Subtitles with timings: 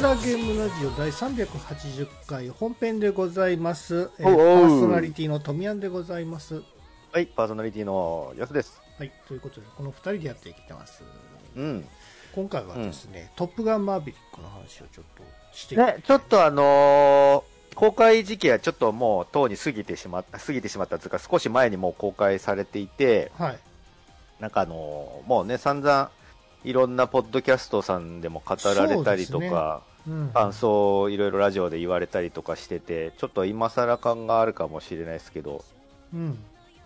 [0.00, 4.10] 村ゲームラジオ第380回本編でございます。
[4.18, 6.62] えーパーソナリティの富山でございます。
[7.12, 8.80] はい、パーソナリティのやすです。
[8.98, 11.02] はい、ということで、この2人でやっていきてます。
[11.54, 11.84] うん。
[12.34, 15.22] 今回はですね、トップガンマーヴェリックの話をちょっと
[15.52, 23.58] してね、ちょっとあのー公開時期はちょっともうとうに過ぎてしまった、過ぎてしまったというか、少し前にもう公開されていて、はい。
[24.40, 26.10] なんかあのーもうね、散々、
[26.64, 29.89] いろんなポッドキャストさんでも語られたりとか、うん
[30.32, 35.64] 感想をいろいろラジオで言われたりとかしてて、ちょっと今更感があるかもしれないですけど、
[36.14, 36.38] うん。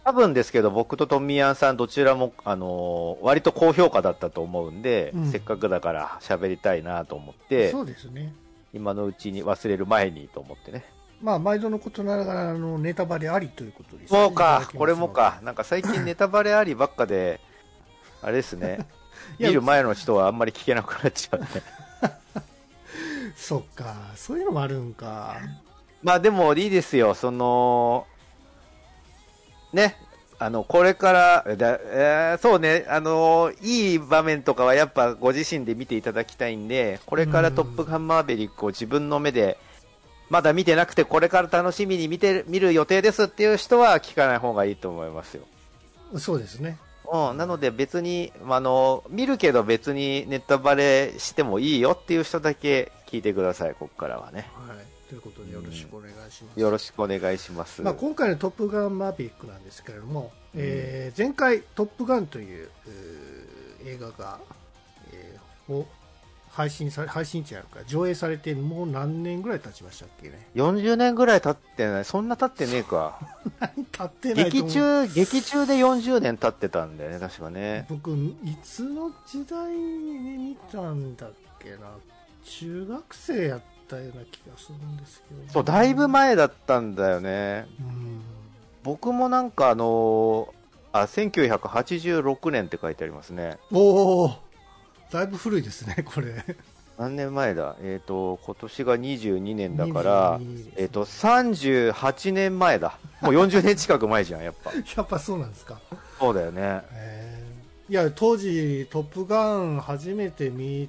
[0.05, 8.35] 多分ですけど、僕とトミヤンさんどちらも、あのー割と高評価だったと思うんで、うんせっかくだから喋りたいなと思って、そうですね。
[8.75, 10.85] 今のうちに忘れる前にと思ってね。
[11.23, 15.41] まあ、毎度のことながら、あの、ネタバレありということです、そうか、これもか。。
[15.43, 17.41] なんか最近ネタバレありばっかで、
[18.21, 18.87] あれですね。
[19.39, 21.47] 見る前の人はあんまり聞けなくなっちゃうね。
[23.37, 25.39] そっか、そういうのもあるんか。
[26.03, 28.07] まあでもいいですよ、その、
[29.73, 29.97] ね、
[30.39, 39.59] あの、これから、だえーそうね、あのいい場面とかはやっぱご自身で見ていただきたいんで、これからトップガンマーヴェリックを自分の目で、
[40.31, 45.45] まだ見てなくて、これから楽しみに見てる見る予定ですっていう人は聞かない方がいいと思いますよ。
[46.19, 46.79] そうですね。
[47.13, 54.49] うん、なので別に、まああの、見るけど別にネタバレしてもいいよっていう人だけ聞いてください、ここからはね。
[54.67, 55.09] はい。
[55.09, 56.61] ということで、よろしくお願いします。
[56.61, 57.83] よろしくお願いします。
[57.83, 62.69] まあ、今回の「トップガンマーヴェリック」なんですけれども、えー前回「トップガン」という
[63.85, 64.41] 映画が、
[65.13, 65.87] えーを
[66.51, 73.19] 配信され配信地あるか上映されてもう何年ぐらい経ちましたっけね？40年ぐらい経ってない、そんな経ってねえか。
[73.91, 77.87] 経ってない劇中、劇中で40年経ってたんだよね、確かね。
[77.89, 81.79] 僕いつの時代に見たんだっけな
[82.45, 87.67] 中学生やったような気がするんですけど、そう、だいぶ前だったんだよね。
[87.81, 88.21] うん
[88.83, 90.55] 僕もなんかあのー
[90.93, 93.57] あ、1986年って書いてありますね。
[93.73, 94.33] おお
[95.11, 96.45] だいぶ古いですねこれ
[96.99, 97.77] 何年前だ？
[97.81, 102.99] えっ、と、今年が22年だから、22ですねえっ、と、38年前だ。
[103.23, 104.71] もう40年近く前じゃん、やっぱ。
[104.97, 105.81] やっぱそうなんですか
[106.21, 106.83] そうだよね。
[106.93, 107.45] えー
[107.87, 110.89] いや当時「トップガン」初めて見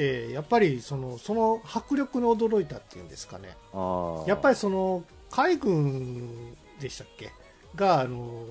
[0.00, 3.54] てやっぱりそのその迫力に驚いたっていうんですかね。
[3.74, 7.30] あやっぱり、りその海軍でしたっけ？
[7.76, 8.46] があの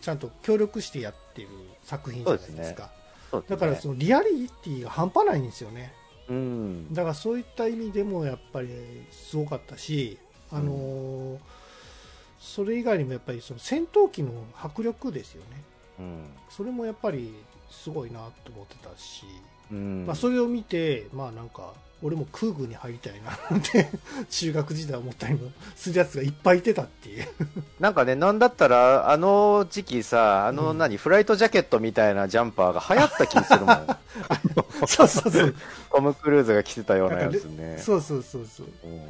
[0.00, 1.48] ちゃんと協力してやってる
[1.82, 2.90] 作品じゃないですか。
[3.30, 3.56] そうですね。
[3.56, 5.92] だからそのリアリティが半端ないんですよね。
[6.28, 6.94] うん。
[6.94, 8.68] だからそういった意味でもやっぱり
[9.10, 10.18] すごかったし
[10.50, 11.38] あの、
[12.40, 15.62] それ以外にもやっぱりその戦闘機の迫力ですよね。
[15.98, 16.24] うん。
[16.48, 17.34] それもやっぱり
[17.70, 19.26] すごいなと思ってたし、
[19.70, 20.04] うん。
[20.06, 23.88] まあ、それを見て、まあなんか、俺も空軍に入りたいな って、
[24.30, 27.26] 中学時代思ったりもするやつがいっぱいいてたっていう。
[27.80, 33.86] なんかね、なんだったら、あの時期さ、あのうん何、フライトジャケットみたいなジャンパーが流行った気するもん。
[34.86, 35.54] そうそうそう。
[35.90, 37.78] トム・クルーズが着てたようなやつね。
[37.78, 38.66] そうそうそうそう。
[38.84, 39.00] うん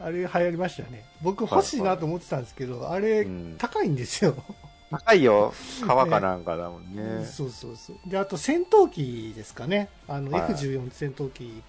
[0.00, 1.06] あれ流行りましたよね。
[1.22, 4.34] 僕欲しいなと思ってたんですけど、あれうん高いんですよ。
[4.98, 5.52] 高いよ。
[5.86, 7.24] 川かなんかだもんね。
[7.24, 7.96] そうそうそう。
[8.08, 9.88] で、あと戦闘機ですかね。
[10.08, 11.62] あの、はい F14 戦闘機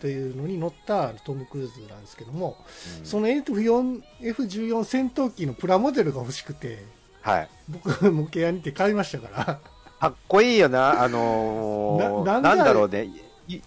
[0.00, 2.56] というのに乗ったトム・クルーズなんですけども、
[3.00, 6.84] うんその F4 F14 戦闘機のプラモデルが欲しくて、
[7.22, 7.48] はい。
[7.68, 9.60] 僕、模型屋にて買いましたから、
[10.00, 13.04] かっこいいよな、あのーなななんだろうね。
[13.46, 13.60] い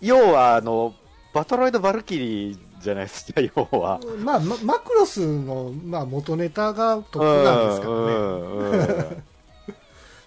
[0.00, 0.94] 要は、あの、
[1.34, 4.00] バトロイド・バルキリーじゃないですか、要は。
[4.18, 9.22] まあ、ママクロスの、まあ、元ネタがトップガンですからね。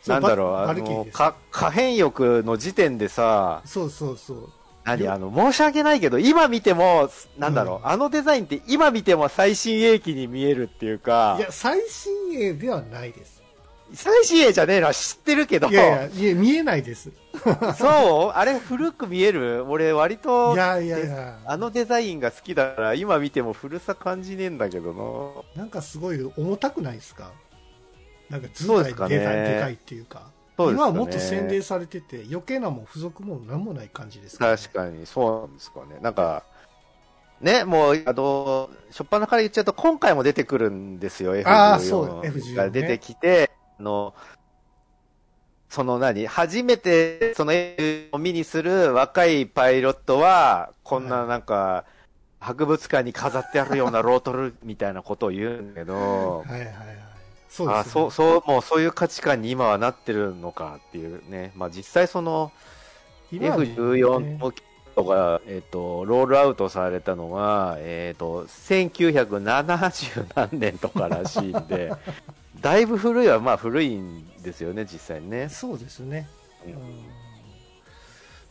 [0.07, 4.49] なんだろう、バあの、か可変翼の時点でさ、そうそうそう。
[4.83, 13.32] 何あの、申し訳ないけど、今見ても、なんだろう、うんあのデザインって今見ても最新鋭機に見えるっていうかい、や、最新鋭ではないです。
[13.93, 17.09] 最新鋭じゃねえな、知ってるけど、いやいや、見えないです。
[17.09, 17.11] い
[17.77, 18.37] そう？
[18.37, 19.65] あれ古く見える？
[19.67, 25.65] 俺割と、やいやいや、あのデザインが好きだから、今見ても古さ感じねえんだけどな。
[25.65, 27.31] んかすごい重たくないですか？
[28.29, 29.19] なんか図体そうですかね。
[29.19, 30.23] でかいっていうか。
[30.57, 30.91] そうですかね。
[30.91, 34.51] 今はもっと洗練されてて、余計なもん付属もなんもない感じですな。
[34.51, 34.57] ね。
[34.57, 35.99] 確かに、そうなんですかね。
[36.01, 36.43] なんか、
[37.41, 42.21] ね、もう、あの、しょっぱなから言っちゃうと、今回も出てくるんですよ、あーそう。
[42.21, 44.13] F14 F14 が出てきて、あの、
[45.69, 51.85] その何初めて、その F を見にする若いパイロットは、こんななんか、
[52.39, 56.75] 博物館に飾ってあるようなロートルみたいなことを言うんだけど、はいはいはい。
[57.49, 57.79] そうです、ね。
[57.79, 61.53] あそう、そう、もうそういう価値観に今はなってるのかっていうね。
[61.55, 62.51] まあ実際その、
[63.31, 64.53] 今はもう F14 ねも
[64.93, 71.91] トが、えっ、と、ロールアウトされたのが、えっ、と、1970何年とからしいんで、
[72.63, 75.49] だいぶ古いは、まあ古いんですよね、実際にね。
[75.49, 76.27] そうですね。
[76.65, 76.79] うんうん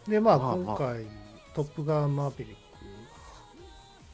[0.06, 1.06] で、まあ、まあ今回、
[1.54, 2.56] トップガンマーヴェリッ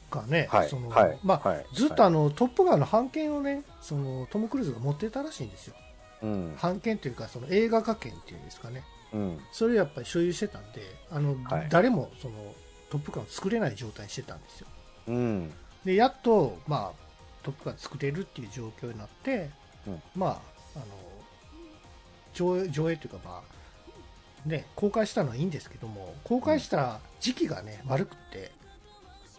[0.09, 5.75] クがね、はいそのはいまあ、はいずっとあの、トップガンの版権をね、そのトム・クルーズが持ってたらしいんですよ。
[6.21, 6.57] うん。
[6.61, 8.83] 版権というか、その映画化権っていうんですかね。
[9.13, 9.39] うん。
[9.51, 12.35] それをやっぱり所有してたんで、あの、はい誰もその
[12.91, 14.67] トップガンを作れない状態にしてたんですよ。
[15.07, 15.51] うん。
[15.83, 17.09] で、やっと、まあ、
[17.41, 19.51] トップガン作れるっていう状況になって、うん
[20.15, 20.39] まあ、
[20.75, 20.85] あの、
[22.33, 23.43] 上映、上映というか、ま
[24.45, 28.51] あ、ね、公開したのはいいんですけども、公開した時期がね、悪くって、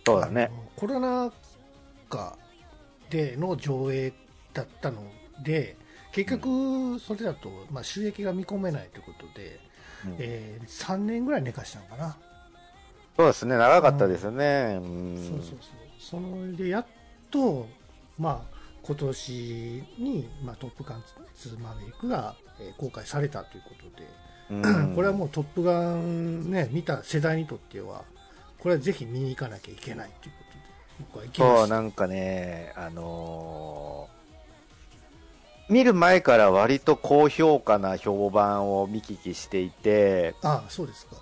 [0.04, 1.30] そうだねコロナ
[2.08, 2.36] 禍
[3.10, 4.12] での上映
[4.52, 5.02] だったの
[5.42, 5.76] で、
[6.12, 9.60] 結局、それだと、まあ、収益が見込めないということで、
[10.04, 12.16] うんえー3年ぐらい寝かしたのかな。
[13.16, 14.78] そうですね、長かったですよね。
[14.80, 15.16] うん。
[15.16, 16.20] そうそうそう。
[16.20, 16.86] そので、やっ
[17.30, 17.68] と、
[18.18, 21.02] まあ、今年に、まあ、トップガン
[21.36, 24.08] 2マーヴェリックが、えー公開されたということで、
[24.50, 28.04] うん これはもうトップガンね、見た世代にとっては、
[28.58, 31.68] これはぜひ見に行かなきゃいけないということで、僕は行きまそう。
[31.68, 34.20] なんかね、あのー
[35.70, 41.14] 見る前から割と高評価な評判を見聞きしていて、ああ、そうですか。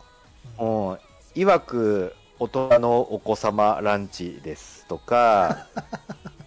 [0.59, 0.99] うん、
[1.35, 5.67] いわく大人のお子様ランチですとか、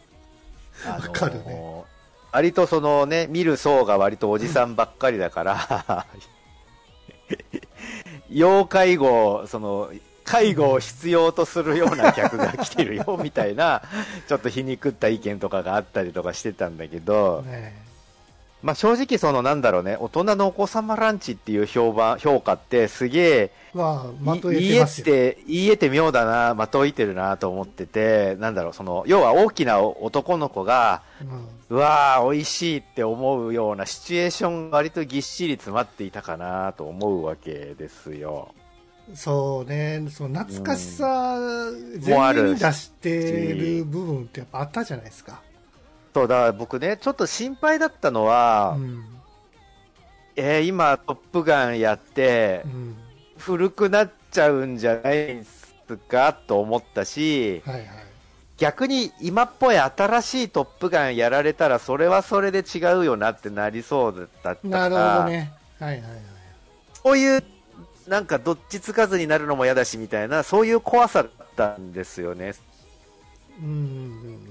[0.86, 1.84] あのーわかるね。
[2.32, 6.06] 割とそのね、見る層が割とおじさんばっかりだから、
[8.30, 9.92] 要介護、その、
[10.24, 13.82] 介護を必要とするような客が来てるよ、みたいな、
[14.30, 17.91] ちょっと皮肉った意見とかがあったりとかしてたんだけど、ね
[18.62, 25.06] まあ正直そのなんだろうね、大人のお子様ランチっていう評判、評価ってすげえ、は、まとえ言えてますよ。
[25.06, 38.54] て、言えて妙だな、まといてるなと思ってて、なんだろう、その、要は大きな男の子が、うんうわー、美味しいって思うようなシチュエーションが割とぎっしり詰まっていたかなと思うわけですよ。
[39.14, 41.38] そうね、その懐かしさ、
[42.08, 45.42] もある全面に出してる部分ってやっぱあったじゃないですか。
[46.14, 49.06] そう、だから僕ね、ちょっと心配だったのは、うん。
[50.36, 52.96] えー今、トップガンやってう、ん。
[53.38, 55.74] 古くなっちゃうんじゃないです
[56.08, 57.88] かと思ったし、はいはい。
[58.58, 65.52] 逆に今っぽい新しいトップガンやられたら、それはそれで違うよなってなりそうだったなるほからどね。
[65.80, 66.12] はいはいはい。
[67.04, 67.44] そういう、
[68.08, 72.54] なんかどっちつかずになるのも嫌だしみたいな、そういう怖さだったんですよね。
[73.60, 74.51] うんうんうん。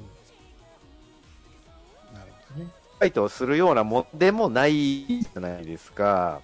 [3.07, 6.41] イトをするようなもんでもないじゃないですか。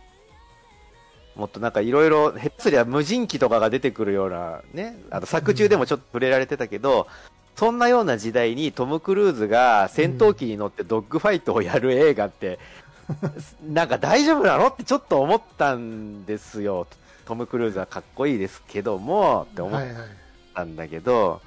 [1.34, 7.06] もっとなんかいろいろ、ヘッツリは無人機とかが出てくるような、ね、あの作中でもちょっと触れられてたけど、
[7.56, 12.58] そんなような時代にトム・クルーズが戦闘機に乗ってドッグファイトをやる映画って、
[13.68, 16.86] なんか大丈夫なのってちょっと思ったんですよ。
[17.26, 19.96] トム・クルーズはかっこいいですけども、って思っはいはい。
[20.54, 21.42] たんだけど、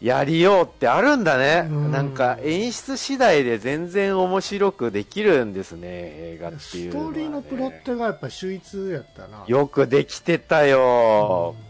[0.00, 1.68] やりようってあるんだね。
[1.70, 6.90] うんなんか演出次第で全然面白くできるんですね、映画っていうね。
[6.90, 9.44] ストーリーのプロットがやっぱ秀逸やったな。
[9.46, 11.54] よくできてたよ。
[11.58, 11.66] うん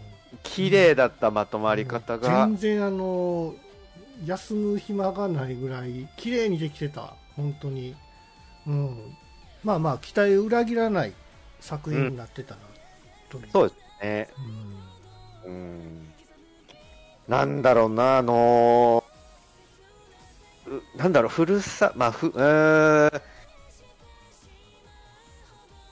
[0.46, 2.46] 綺麗だったまとまり方が。
[2.46, 3.54] 全然あの、
[4.24, 7.14] 休む暇がないぐらい、綺麗にできてた。
[7.34, 7.94] 本当に。
[8.66, 9.16] うん。
[9.64, 11.12] まあまあ、期待を裏切らない
[11.60, 12.60] 作品になってたな。
[13.28, 14.28] とにかくそうですね。
[15.44, 16.05] うんうん。
[17.28, 19.16] なんだろうな、あのー
[20.66, 23.22] うなんだろう、古さ、まあ、ふ、うーん。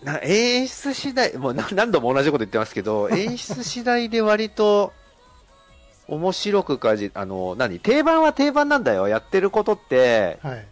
[0.05, 4.93] な演出次第、もうな何度も同じこと言ってますけど、 演出次第で割と
[6.09, 7.81] 面白く感じ、あの、何？
[7.81, 9.09] 定番は定番なんだよ。
[9.09, 10.67] やってることって、はい。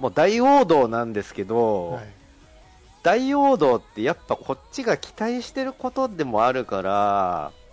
[0.00, 2.06] もう大王道なんですけど、はい。
[3.04, 7.63] 大王道ってやっぱこっちが期待してることでもあるから、うん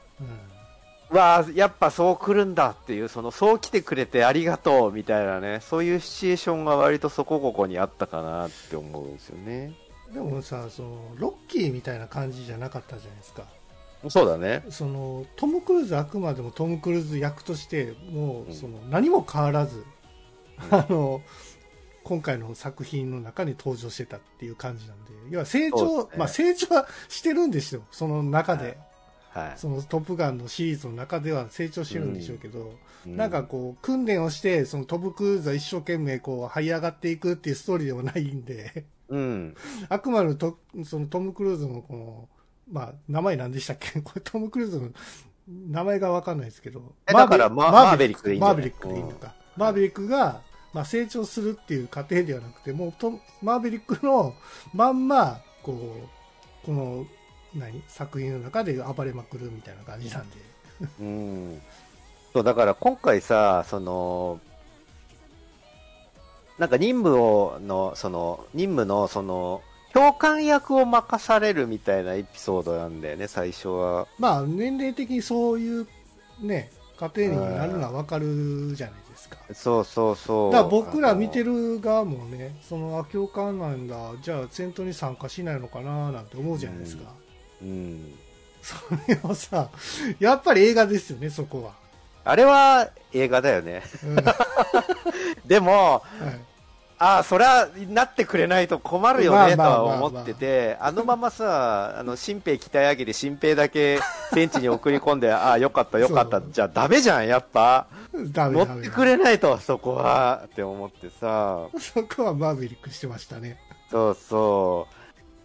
[1.12, 9.74] わあ、やっぱそう来るんだっていう、その、そう来てくれてありがとうみたいなね、そういうシチュエーションが割とそこここにあったかなって思うんですよね。
[10.13, 13.44] でもさ、その、ロッキーみたいな感じじゃなかったじゃないですか。
[14.10, 14.63] そうだね。
[14.70, 19.86] その、トム・クルーズあくまでもトム・クルーズ役として、もうんう、その、何も変わらず、
[20.72, 21.22] あの、
[22.03, 28.65] 今回の作品の中に登場してたっていう感じなんで、要は成長、ねまあ成長はしてるんですよ、その中で。
[28.65, 28.77] はい。
[29.55, 32.73] そのトップガンのシリーズの中では成長してるんでしょうけど、
[33.05, 39.55] うなんかこう、訓練をして、そのトム・クルーズは一生懸命こう、這い上がっていくっていうストーリーでもないんで、うん。
[39.89, 42.29] あくまでとそのトム・クルーズのこの、
[42.71, 44.00] まあ、名前何でしたっけ？
[44.01, 44.89] これトム・クルーズの
[45.47, 46.93] 名前がわかんないですけど。
[47.07, 49.35] えだからママーベリックでいいんマーベリックでいいのか。
[49.57, 50.41] マーベリックが、
[50.73, 54.33] まあ、成長するっていう過程ではなくて、もうとマーベリックの
[54.73, 57.05] まんま、こう、この、
[57.55, 60.38] 何作品の中で暴れまくるみたいな感じなんで。
[61.00, 61.62] うん。
[62.34, 64.39] そう、だから今回さ、その、
[66.58, 69.62] なんか任務を、の、その、任務の、その、
[69.93, 74.08] 教官役を任されるみたいなエピソードなんだよね、最初は。
[74.17, 75.88] まあ、年齢的にそういう、
[76.39, 79.38] ね、過程になるのはわかるじゃないですか。
[79.53, 80.51] そうそうそう。
[80.51, 81.75] だから僕ら見てる。
[81.75, 87.03] る側もね、その、あ、教官なんだ、じゃあ戦闘に参加しないのかななんて思うじゃないですか。
[87.03, 87.21] うん。
[88.62, 88.75] そ
[89.08, 89.70] れをさ、
[90.20, 91.74] やっぱり映画ですよね、そこは。
[92.24, 93.84] あれは映画だよね。
[94.06, 94.36] うんは
[95.46, 96.51] でも、い
[97.03, 104.00] ああ、そりゃ、なってくれないと困るよね、とは思ってて、あのままさ、あの、新兵鍛え上げて、新兵だけ
[104.32, 107.88] 戦地に送り込んで、ああ、よかった、よかったじゃあダメじゃん、やっぱ。
[108.13, 113.58] 乗ってくれないと、そこは、って思ってさ、そこはマーベリックしてましたね。
[113.89, 115.00] そうそう。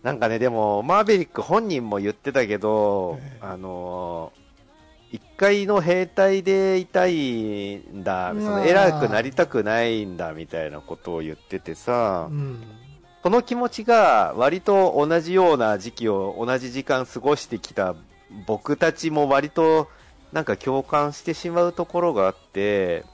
[0.06, 4.46] なんかね、でも、マーベリック本人も言ってたけど、ええあのー
[5.12, 12.62] 一回の兵隊でいたいんだ、その偉くなりたくないんだ、みたいなことを言っててさう、ん。
[13.22, 17.94] その気持ちが割と同じような時期を同じ時間過ごしてきた
[18.46, 19.88] 僕たちも割と
[20.32, 23.04] なんか共感してしまうところがあって、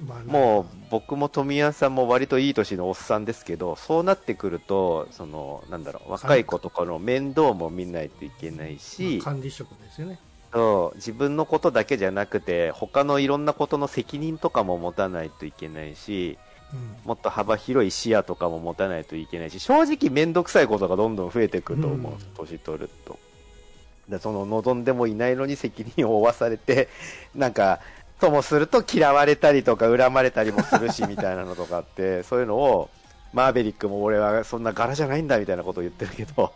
[0.00, 10.18] まあもう僕も富谷さんも割といい年のおっさんですけど、そうなってくると、その、なんだろう、若い子とかの面倒も見ないといけないし、まあ管理職ですよね。
[10.52, 16.38] そう自分のことだけじゃなくて、他のいろんなことの責任とかも持たないといけないし、
[16.72, 16.96] うん。
[17.04, 23.18] もっと幅広い視野とかも持たないといけないし、正直めんどくさいことがどんどん増えてくると思う、うん年取ると。
[24.08, 26.88] でその望んでもいないのに責任を負わされて、
[27.34, 27.80] なんか、
[28.20, 32.90] ともすると嫌われたりとか恨まれたりもするしみたいなのとかあって、 そういうのを、
[33.32, 36.52] マーベリックも俺はそんな柄じゃないんだみたいなことを言ってるけど、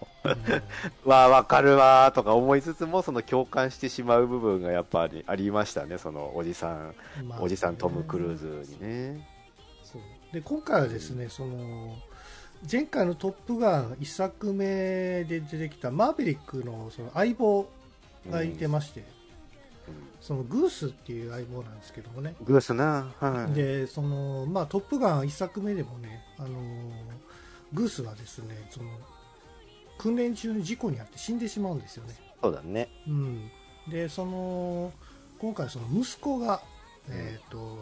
[1.04, 9.28] わあ、わかるわーとか思いつつも、その共感してしまう部分がやっぱりありましたね、そのおじさん、まあおじさんトム・クルーズにね。
[9.82, 10.02] そう。
[10.32, 11.96] で今回はですね、その
[12.70, 17.68] 前回の「トップガン」1作目で出てきたマーベリックのその相棒
[18.30, 19.17] がいてまして、うん
[20.28, 23.54] そのグースっていう相棒なんですけどもね、グースな、はい。
[23.54, 26.50] でそのまあ、トップガン1作目でもね、あの
[27.72, 28.90] グースはですねその
[29.96, 32.14] 訓練中に事故に遭って死んでしまうんですよね。
[32.42, 32.90] そうだね。
[33.06, 33.50] うん、
[33.88, 34.92] でその
[35.38, 36.60] 今回その息子が、
[37.08, 37.78] えー、と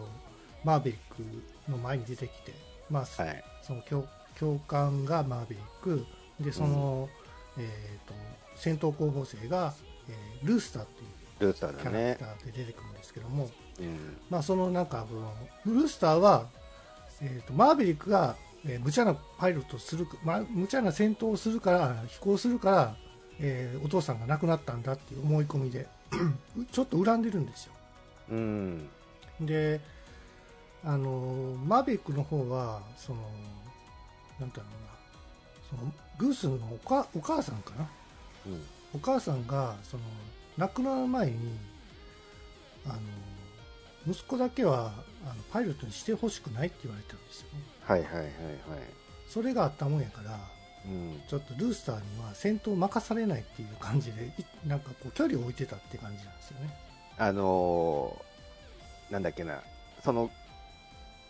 [0.62, 1.24] マーベリック
[1.68, 2.54] の前に出てきて、
[2.88, 3.44] まあはい。
[3.60, 6.06] その教教官がマーベリック
[6.38, 7.08] でその、
[7.58, 8.14] えー、と
[8.54, 9.74] 戦闘候補生が、
[10.08, 12.38] えールースターっていうルーターだねキャラク。
[12.40, 14.16] ターで出てくるんですけども、うん。
[14.30, 15.32] まあ、そのなんかその
[15.66, 16.46] ルースターは、
[17.20, 22.96] えー、とマーベリックが、えー無茶なパイロットをする、まあ、無茶な戦闘をするから飛行するから、
[23.38, 25.86] えーお父さんが亡くなったんだっていう思い込みで
[26.72, 27.72] ちょっと恨んでるんですよ
[28.30, 28.88] うん。
[29.40, 29.80] で
[30.84, 33.20] あのマーベリックの方はその
[34.40, 37.88] なんていうのかなそのグースのおかお母さんかな？
[38.46, 38.64] うん。
[38.94, 40.02] お母さんがその
[40.56, 41.36] 亡くなる前に
[42.86, 44.92] あの息子だけは
[45.24, 48.30] あのパイロットにしてほしくないって言われたんですよねはいはいはいはい。
[49.28, 50.38] それがあったもんやから
[50.86, 51.20] うん。
[51.28, 56.70] ちょっとルースターには戦闘を任されないっていう感じでいなんかこう距離を置いてたって感じなんですよね
[57.18, 59.62] あのー、なんだっけな、
[60.04, 60.30] その、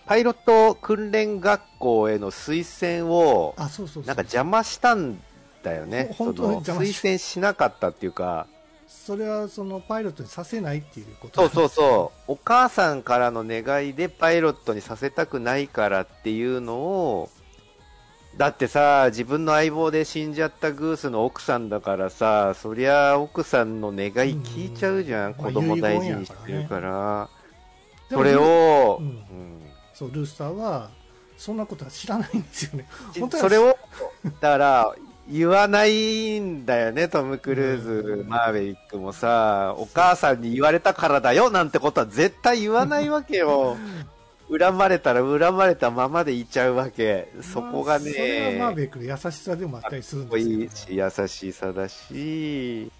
[0.05, 5.21] パイロット訓練学校への推薦を、あそうそうそうなんか邪魔したん
[5.63, 6.11] だよね。
[6.19, 8.49] 推薦しなかったっていうか、
[8.89, 11.43] それはそのパイロットにさせないっていうこと。
[11.43, 17.31] そうそううそう、お母さんからの願いでパイロットにさせたくないからっていうのを、
[18.37, 25.35] だってさ、自分の相棒で死んじゃったグースの奥さんだからさ、そりゃ奥さんの願い聞いちゃうじゃん、うん。
[25.35, 27.29] 子供大事にしてるから。
[28.11, 29.07] でもそれを、うん。
[29.07, 29.63] うん。
[29.95, 30.91] そうルースターは
[31.39, 32.87] そんなことは知らないんですよね。
[33.33, 33.77] それを、
[34.41, 34.95] だから、
[35.29, 37.91] 言わないんだよね、トム・クルーズ、
[38.21, 43.77] うんマーベリックもさ、お母さんに言われたからだよなんてことは絶対言わないわけよ。
[44.49, 47.29] 恨まれたら恨まれたままでいちゃうわけ。
[47.43, 52.93] そこがね、まあそれはマーベリックの優しさでもあったりするんですけどいいし、優しさだし、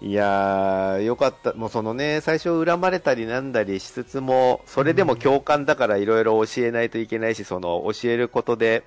[0.00, 1.54] いやー、よかった。
[1.54, 8.84] もうそのね、最初恨まれたりなんだりしつつも、それでも共感だからいろいろ教えないといけないし、その教えることで、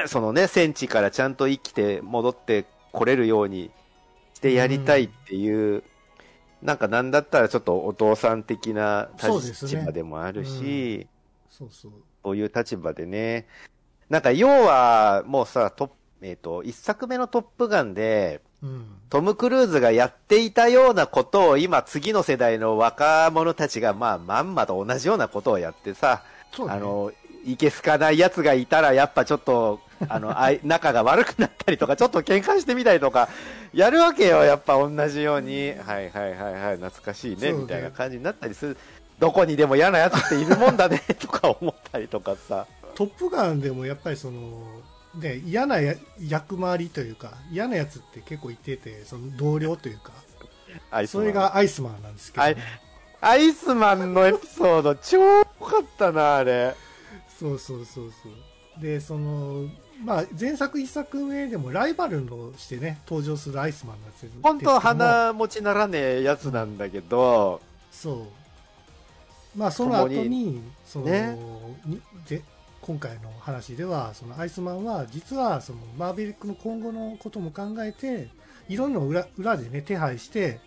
[0.06, 3.70] そのね、戦地からちゃんと生きて戻って来れるように
[4.34, 5.82] してやりたいっていう、
[6.62, 11.06] なんかなんだったらちょっとお父さん的な立場でもあるし、
[11.50, 11.92] そうそう。
[12.24, 13.46] そういう立場でね。
[14.08, 15.94] なんか要はもうさ、トップ
[16.26, 18.86] えっ、と、一作目のトップガンで、うん。
[19.10, 26.22] トム・クルーズがやっていたようなことを今次の世代の若者たちがまあまんまと同じようなことをやってさ、
[26.58, 27.12] ねあの、
[27.44, 33.28] いけすかない奴がいたらやっぱちょっと、あの、あい仲が悪くなったりとか、ちょっと喧嘩してみたりとか、
[33.72, 35.72] やるわけよ、やっぱ同じように。
[35.72, 38.76] はいはいはいはい、懐かしいね、みたいな感じになったりする。
[39.18, 42.66] どこにでも嫌な奴っているもんだね、 とか思ったりとかさ。
[42.94, 44.62] トップガンでもやっぱりその、
[45.16, 50.12] ね、嫌なや役回りというか、嫌なやつって結構いてて、その同僚というか、
[51.06, 52.56] それがアイスマンなんですけど、ね、
[53.20, 56.74] アイスマンのエピソード超良かったな、あれ。
[57.38, 58.82] そうそうそうそう。
[58.82, 59.68] で、その、
[60.04, 69.58] まあ、前作一作目でもライバルとしてね、登場するアイスマンなんですけど、本当は鼻持ちならねえやつなんだけど、そう。
[69.58, 71.38] まあ、その後共に、その、ね。
[71.86, 72.42] にで
[72.82, 78.28] 今回の話では、そのアイスマンは、実は、その、マーベリックの今後のことも考えて、
[78.68, 80.60] いろんな裏裏でね、手配して、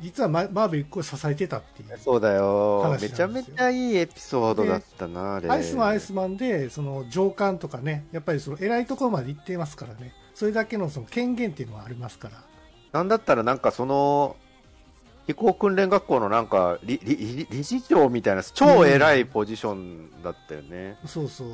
[0.00, 1.98] 実はママーベリックを支えてたっていう。
[1.98, 5.48] そうだよめちゃめちゃいいエピソードだったな、あれ。
[5.48, 12.42] アイスマンはアイスマンで、その上官とかね、やっぱりその偉いところまで行ってますからね、それだけのその権限っていうのはありますから。
[12.92, 14.36] なんだったらなんかその、
[15.26, 20.98] 飛行訓練学校のなんか理、理、理理事長みたいな超偉いポジションだったよね。
[21.04, 21.48] そうそう。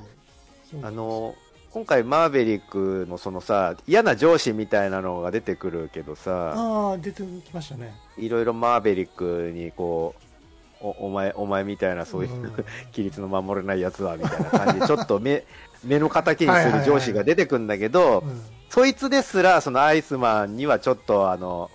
[0.70, 1.34] そうあの、
[1.72, 7.94] 今回マーベリックのそのさ、嫌な上司みたいなのが出てくるけどさ、ああ、出てきましたね。
[8.18, 10.14] いろいろマーベリックにこ
[10.82, 12.42] う、おお前、お前みたいなそういう、うん。
[12.92, 14.80] 規律の守れないやつはみたいな感じ。
[14.80, 15.46] で、 ちょっと目、
[15.82, 18.42] 目の敵にする上司が出てくるんだけど、うん。
[18.68, 21.70] そいつですら、そのアイスマンにはちょっとあの、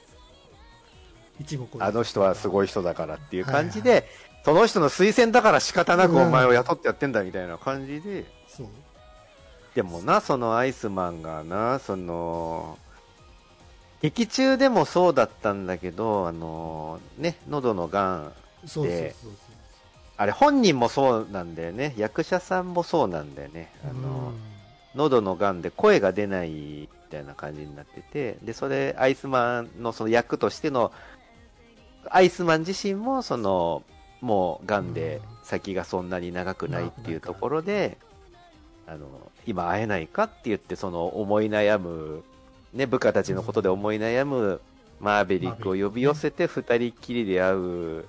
[1.79, 4.03] あの人はすごい人だからっていう感じで、はい
[4.47, 8.67] その人の推薦だから仕方なくうんお前を雇ってやってんだみたいな感じで、そう。
[9.77, 12.79] でもな、そのアイスマンがな、その、
[14.01, 18.33] 劇中でもそうだったんだけど、あの、ね、喉のがん、
[18.81, 19.13] で
[20.17, 21.93] あれ本人もそうなんだよね。
[21.95, 23.71] 役者さんもそうなんだよね。
[23.87, 23.93] あ。
[23.93, 24.47] の、うん
[24.95, 30.91] 喉のがんで声が出ないみたいな感じになってて、で、それ、アイスマンのその役としての、
[32.09, 33.83] アイスマン自身も、その、
[34.21, 37.99] もう、がんで先がそんなに長くないっていうところで、
[38.87, 42.23] あの、今会えないかって言って、その思い悩む、
[42.73, 44.61] ね、部下たちのことで思い悩む
[44.99, 48.05] マーベリックを呼び寄せて二人っきりで会う、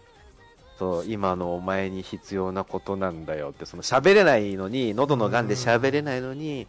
[0.79, 6.69] そう、今のお前に必要なことなんだよって、その喋れないのに、喉のがんで喋れないのに、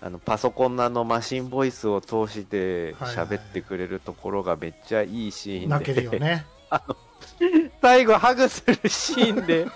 [0.00, 5.66] あの、パソコンのあのマシンボイスを通して喋ってくれるところがめっちゃいいシーンで。
[5.68, 6.46] 泣けるよね。
[7.82, 9.66] 最後ハグするシーンで、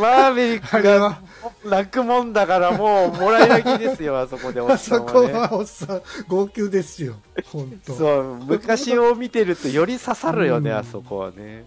[0.00, 1.20] マーベリッあクが
[1.64, 5.32] 泣くもんだからもうもらい泣きですよ、あそこでおあっさんそこはね。
[5.32, 7.14] はおっさん、号泣ですよ。
[7.52, 7.94] 本当。
[7.94, 11.64] そうそう、昔を見てるとより刺さるよね、うんあそこはね。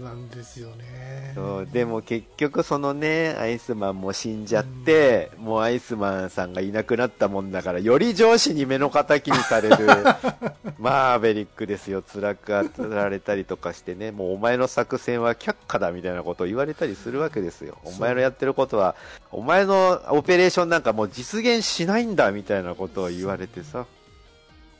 [0.00, 1.32] なんですよね。
[1.34, 9.76] そうでも結局そのね、アイスマンも死んじゃって、もうアイスマンさんがいなくなったもんだから、より上司に目の敵にされる
[10.78, 17.78] マーベリックですよ、辛く当てられたりとかしてね、もうお前の作戦は却下だみたいなことを言われたりするわけですよ。
[17.84, 18.94] お前のやってることは、
[19.32, 23.86] お前のオペレーションなんかもう実現しないんだみたいなことを言われてさ。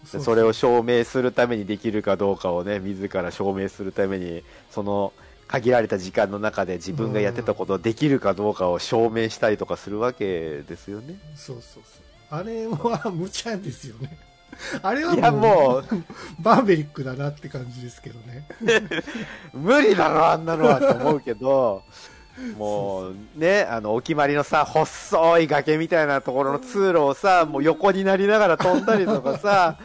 [0.07, 5.13] そうそれを証明するためにできるかどうかをね、自ら証明するために、その
[5.49, 11.17] 限られた時間の中で自分がやってたことをできるかどうかを証明したりとかするわけですよね。
[11.35, 12.03] そうそうそう。
[12.31, 14.17] あれは無茶ですよね。
[14.83, 15.85] あれはいやもう、
[16.41, 18.47] バーベリックだなって感じですけどね。
[19.53, 21.83] 無理だろ、あんなのはと思うけど、
[22.57, 29.79] もうね、あの、お決まりのさ、細い崖みたいなところの通路をさ、もう横になりながら飛んだりとかさ、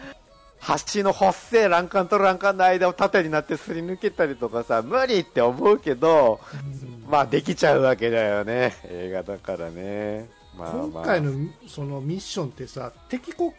[0.94, 8.74] 橋の細い欄干と欄干の間を縦になってすり抜けたりとかさ、無理って思うけど、うんまあできちゃうわけだよね。
[8.86, 10.30] 映画だからね。
[10.58, 11.32] まあまあ、今回の
[11.68, 13.52] そのミッションってさ、敵国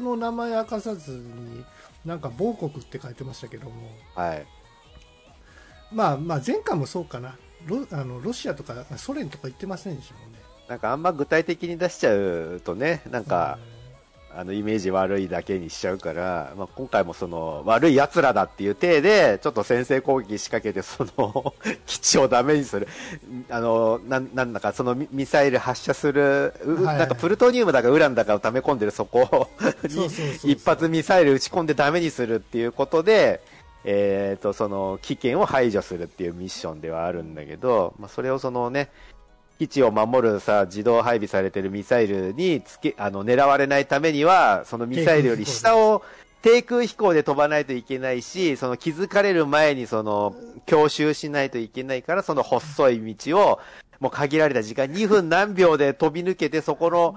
[0.00, 1.64] の名前明かさずに、
[2.04, 3.72] なんか某国って書いてましたけども、
[4.14, 4.46] はい。
[5.92, 7.36] まあまあ前回もそうかな。
[7.66, 10.38] ロあのロシアとかソ連とか言ってませんでしたもんね。
[10.68, 13.58] なんかあんま具体的に出しちゃうとね、なんか、
[14.36, 21.54] あのイメージ悪いだけにしちゃうから、まあ、今回もその悪い奴らだっていう体で、ちょっと先制攻撃仕掛けて、その
[21.86, 22.86] 基地をダメにする、
[23.48, 26.98] あのなんなんだかそのミミサイル発射する、うはいはい。
[26.98, 29.48] なんかプルトニウムだかウランだかを溜め込んでるそこ
[29.84, 30.06] に
[30.52, 33.40] 一発ミサイル撃ち込んでダメにするっていうことで、
[33.84, 38.90] えー、とその危険を排除するっていうミッションではあるんだけど、まあ、それをそのね、
[39.60, 46.02] 基地を守るさ、自動配備されてるミサイルにつけ、あの、狙われないためには、そのミサイルより下を
[46.40, 53.60] 低空飛行で飛ばないといけないし、その気づかれる前にその、強襲しないといけないから、その細い道を、
[54.00, 57.16] もう限られた時間、2分何秒で飛び抜けて、そこの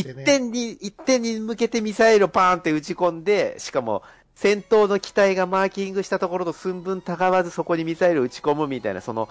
[0.00, 4.02] 一点に、一点に向けてミサイルをパーンって撃ち込んで、しかも、
[4.34, 9.30] 戦闘の機体がマーキングしたところと寸分たがわずそこにミサイルを撃ち込むみたいな、その、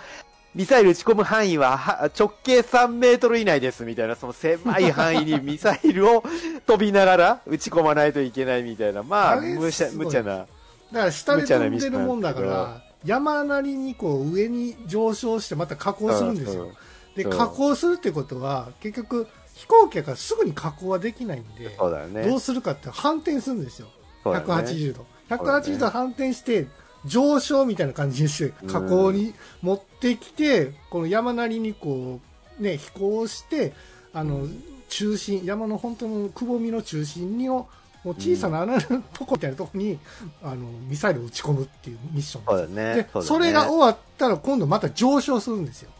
[0.55, 6.23] ミサイル撃ち込む範囲はは直径3メートル以内ですみたいな、その狭い範囲にミサイルを
[6.65, 10.37] 飛びながら撃ち込まないといけないみたいな、まあ、あれ無茶、無茶な。
[10.37, 16.71] だから下で飛んでるもんだから山なりにこう上に上昇してまた下降するんですよ。
[17.15, 21.69] で下降するってことは結局飛行機やからすぐに下降はできないんで
[22.09, 22.27] ね。
[22.27, 23.87] どうするかって反転するんですよ。
[24.23, 24.53] そうだよね。
[24.53, 25.05] 180度。
[25.29, 25.67] そうだね。
[25.67, 26.65] 180度反転して
[27.05, 32.19] 上昇みたいな感じにして下降に持ってきてこの山なりにこ
[32.59, 33.73] うね飛行して
[34.13, 34.47] あの
[34.89, 37.67] 中心山の本当のくぼみの中心にを
[38.03, 39.99] もう小さな穴のとこみたいなとこに
[40.41, 42.95] あのミサイルを撃ち込むっていうミッションでね。
[42.95, 43.25] でうだね。
[43.25, 45.91] それが終わったら今度また上昇するんですよ。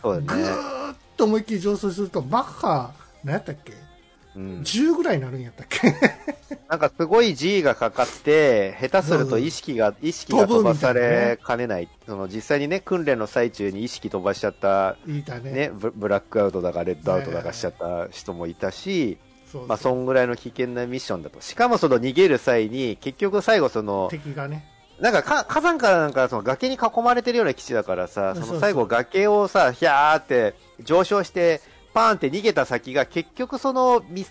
[0.00, 0.26] そうだね。
[0.26, 2.92] ぐーっと思いっきり上昇するとマッハ
[3.24, 3.72] 何やったっけ？
[4.38, 4.60] うん。
[4.60, 5.92] 10ぐらいになるんやったっけ？
[6.68, 11.88] なんかすごい G がかかって、下手すると意識が、意識が飛ばされかねない。
[12.06, 19.18] その実際にね、訓練の最中に意識飛ばしちゃった、言いたねね、ブブラックアウトだかレッドアウトだかしちゃった人もいたし、
[19.50, 21.40] そうまあそんぐらいの危険なミッションだと。
[21.40, 24.64] しかもその逃げる際に、結局最後その、敵がね
[25.00, 31.60] なんかか火山からなんかその崖に囲まれてるような基地だからさ、そうそうその最後崖をさ、ひゃーって上昇して、
[31.94, 34.26] パーンって逃げた先が結局そのミ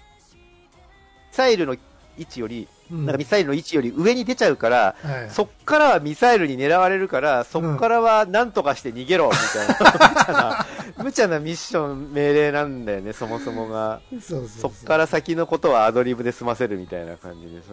[1.32, 1.80] サイルの位
[2.24, 10.66] 置より、うんなんかミサイルの位置より上に出ちゃうから、はいそっからはミサイルに狙われるから、そっからはなんとかして逃げろ、みたいな、無茶な、
[11.04, 14.00] 無茶なミッション命令なんだよね、そもそもが。
[14.22, 17.68] そっから先のことはアドリブで済ませるみたいな感じでさ。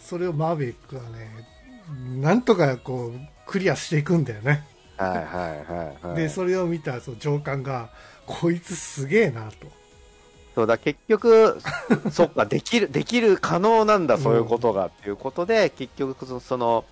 [0.00, 1.30] それをマーベリックはね
[2.20, 4.64] なんとかこうクリアしていくんだよね、
[4.96, 5.24] はいはい
[5.72, 6.16] はい、はい。
[6.16, 7.90] でそれを見たそう上官が
[8.28, 9.66] こいつすげえなと。
[10.54, 11.58] そうだ、結局、
[12.12, 16.84] そっか、できる、できる、可能なんだ、そういうことが、っていうことで、結局そ、その、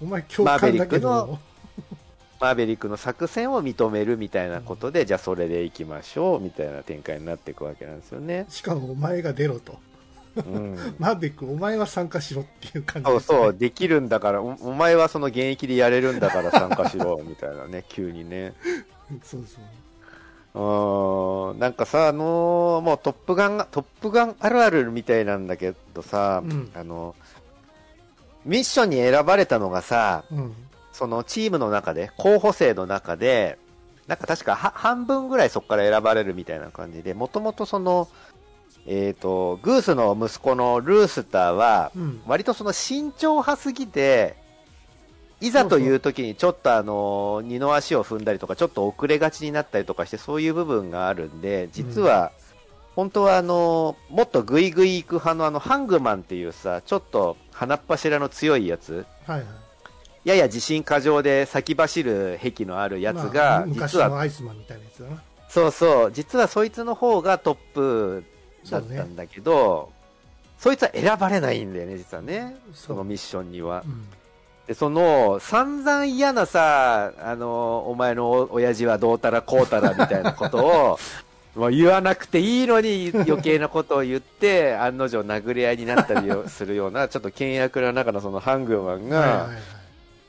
[0.00, 1.38] お前共感だけマーベリックどの
[2.40, 8.46] マーベリックの作戦を認めるみたいなことで、じゃあそれでいきましょう、みたいな展開になっていくわけなんですよね。
[8.48, 9.78] しかもお前が出ろと。
[10.36, 10.76] うん。
[10.98, 18.54] マーベリックお前は参加しろっていう感じです、ね、そうそう、できるんだから、おお前はその現役でやれるんだから参加しろ、みたいなね、 急にね。
[19.22, 19.64] そうそう
[20.54, 26.70] うーん、なんかさ、あのーもうトップガンが、トップガンあるあるみたいなんだけどさ、うん。
[26.74, 27.14] あの、
[28.44, 30.54] ミッションに選ばれたのがさ、うん。
[30.92, 33.58] そのチームの中で、候補生の中で、
[34.06, 38.08] なんか確かは半分ぐらいそこから選ばれるみたいな感じで、もともとその、
[38.86, 42.22] えっ、と、グースの息子のルースターは、うん。
[42.26, 44.36] 割とその慎重派すぎて、
[45.46, 52.32] いざという時にちょっとあの、二の足を踏んだりとか、ちょっと遅れがちになったりとかして、そういう部分があるんで、実は、
[52.96, 59.46] 本当はあの、もっとグイグイ行く派のあの、ハングマンっていうさ、ちょっと鼻っ柱の強いやつ、はいはい。
[60.24, 65.22] やや自信過剰で先走る癖のあるやつまあが、昔実は、のアイスマンみたいなやつだな。
[65.50, 68.24] そうそう、実はそいつの方がトップ
[68.70, 69.92] だったんだけど、
[70.58, 72.56] そいつは選ばれないんだよね、実はね。
[72.72, 73.82] そのミッションには。
[73.84, 73.88] う。
[73.88, 74.06] ん
[74.66, 80.98] で、その、散々嫌なさ、あの、お前のお親父はどうたらこうたらみたいなことを、
[81.54, 89.56] もう言わなくていいのに余計なことを言って、案の定殴り合いになったりをするような、 ちょっと険悪な中のそのハングマンが、はいはいはい。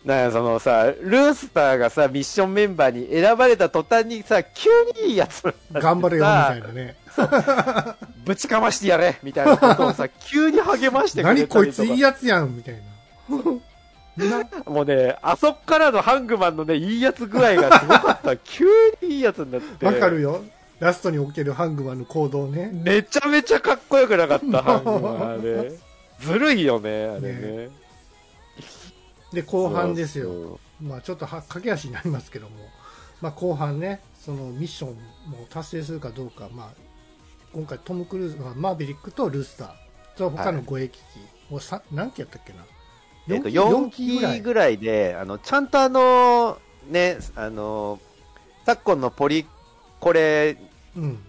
[0.03, 4.69] なんかそのさ、ルースターがさ、ミッションメンバーに選ばれた途端にさ、急
[5.01, 6.95] にいいやつ頑張れよみたいなね。
[8.25, 11.59] ぶちかましてやれみたいなことをさ、急に励ましてくれたり何とか。
[11.59, 12.81] こいついいやつやんみたいな
[13.37, 13.59] な
[14.65, 18.37] もうね、あそっからのハングマンのね、いいやつ具合がすごかった。
[18.43, 18.65] 急
[19.01, 19.85] にいいやつになって。
[19.85, 20.43] わかるよ。
[20.79, 22.69] ラストにおけるハングマンの行動ね。
[22.73, 25.71] めちゃめちゃかっこよくなかった、 ハングマンあれ。
[26.19, 27.69] ずるいよね、あれね。
[29.33, 30.25] で後半ですよ。
[30.25, 32.55] そうまあ、ちょっとは駆け足になりますけども、
[33.21, 34.95] まあ、後半ね、そのミッション
[35.29, 36.69] も達成するかどうか、まあ、
[37.53, 41.03] 今回、トム・クルーズ、まあマーヴェリックとルースター、と他の護衛機器、
[41.49, 42.65] もうさ何機やったっけな
[43.29, 44.77] えっと、4 4機ぐらい。
[44.77, 46.57] で、あの、ちゃんとあの、
[46.89, 47.99] ね、あの、
[48.65, 49.45] 昨今のポリ
[49.99, 50.57] コレ
[50.95, 51.19] うん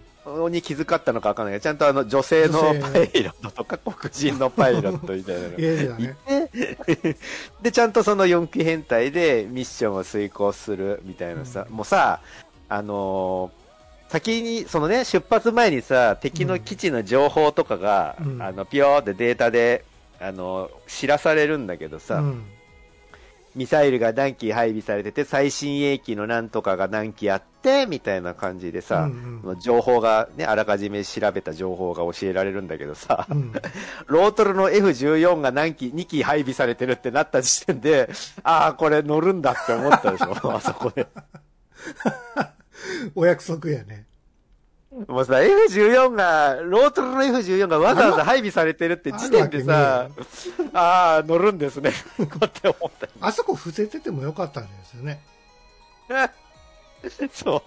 [0.49, 5.57] に気遣ったのかわかんないけど、ちゃんとあの、女性のパイロットとか、黒人のパイロットみたいなのが。
[7.63, 11.75] で、ちゃんとその4機編隊でミッションを遂行するみたいなさ、うん。
[11.77, 12.19] もうさ、
[12.67, 13.67] あのー
[14.09, 18.41] 先に、そのね、出発前にさ、敵の基地の情報とかが、うん。
[18.41, 19.83] あの、ピヨーってデータで、
[20.19, 22.45] あの知らされるんだけどさ、うん。
[23.55, 33.53] ミサイルが何機配備されてて、最新鋭機のなんとかが何機あって、みたいな感じでさ、うんその情報がね、あらかじめ調べた情報が教えられるんだけどさ、うん。
[34.05, 38.09] ロートルの F14 が何機、2機配備されてるってなった時点で、
[38.43, 41.07] ああ、これ乗るんだって思ったでしょ、あそこで。
[43.15, 44.06] お約束やね
[44.91, 50.09] もうさ、F14 が、ロートルの F14 がわざわざ配備されてるって時点でさ、
[50.73, 53.07] ああ、乗るんですね、 って思った。
[53.19, 55.21] あそこ伏せててもよかったんですよね
[57.33, 57.61] そう。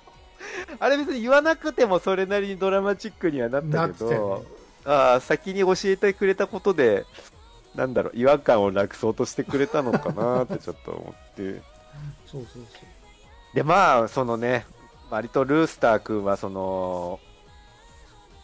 [0.79, 4.47] あれ別に言わなくてもそれなりにドラマチックにはなったけど、
[4.85, 7.05] ああ、先に教えてくれたことで、
[7.75, 11.63] なんだろう、違和感をなくそうとしてくれたのかなってちょっと思って。
[12.27, 12.63] そうそう
[13.55, 14.65] で、まあ、そのね、
[15.11, 17.21] 割とルースター君はその、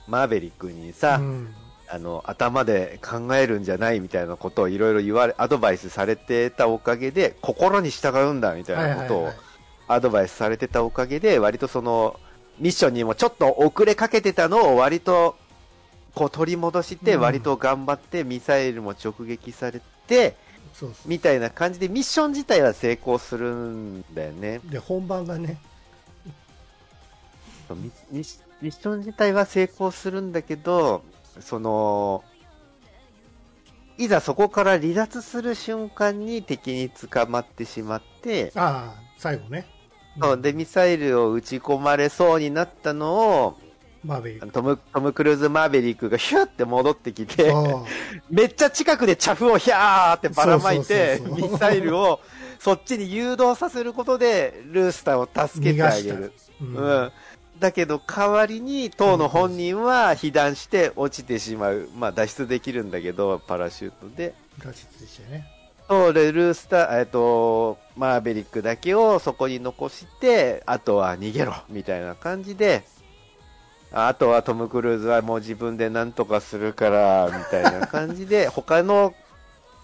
[0.09, 1.55] マーベリックにさ、そううん。
[1.89, 9.31] あの、頭で考えるんじゃないみたいなことをいろいろ言われ、アドバイスされてたおかげで、心に従うんだみたいなことを、
[9.87, 12.19] アドバイスされてたおかげで、割とその、
[12.59, 15.37] ミッションにもちょっと遅れかけてたのを割と、
[16.15, 17.21] こう取り戻して、うん。
[17.21, 20.35] 割と頑張ってミサイルも直撃されて、
[21.07, 24.61] みたいな感じでミッション自体は成功するんだよね。
[24.69, 25.59] うで本番がね
[27.75, 31.03] ミミッミッション自体は成功するんだけど、
[31.41, 32.25] その、
[33.99, 39.67] いざそこから離脱する瞬間に敵に捕まってしまって、ああ最後ね。
[40.21, 43.59] そうで、ミサイルを撃ち込まれそうになったのを、
[44.05, 44.49] マーベリック。
[44.49, 47.83] トム、トム・クルーズ・マーベリックが ヒュッて戻ってきて、あ
[48.31, 51.51] めっちゃ近くでチャフをヒャーってばらまいてそうそうそうそ、う。
[51.53, 52.21] ミサイルを
[52.59, 56.33] そっちに誘導させることで、ルースターを助けてあげる。
[56.61, 57.05] ううん。
[57.05, 57.13] ん。
[57.59, 61.89] だけど、代わりに、当の本人は被弾して落ちてしまう。
[61.97, 64.35] まあ、脱出できるんだけど、パラシュートで。
[64.59, 65.53] 脱出でしたよね
[65.89, 72.83] そうで、ルースター、えっと、マーベリックだけをそこに残して、あとは逃げろ、みたいな感じで、
[73.93, 79.15] あとはトム・クルーズはもう自分で何とかするから、みたいな感じで、 他の、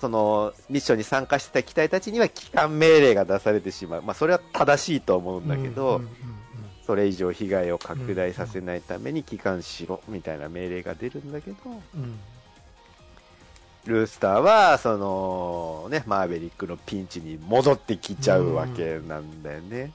[0.00, 4.02] その、ミッションに参加してた機体たちには帰還命令が出されてしまう。
[4.02, 6.41] まあ、それは正しいと思うんだけど、うんうんうん
[6.86, 11.56] それ以上被害を拡大させないために帰還しろ、みたいな命令が出るんだけど、
[11.94, 12.18] うん。
[13.84, 19.92] ルースターは、その、ね、マーベリックのピンチに戻ってきちゃうわけなんだよね。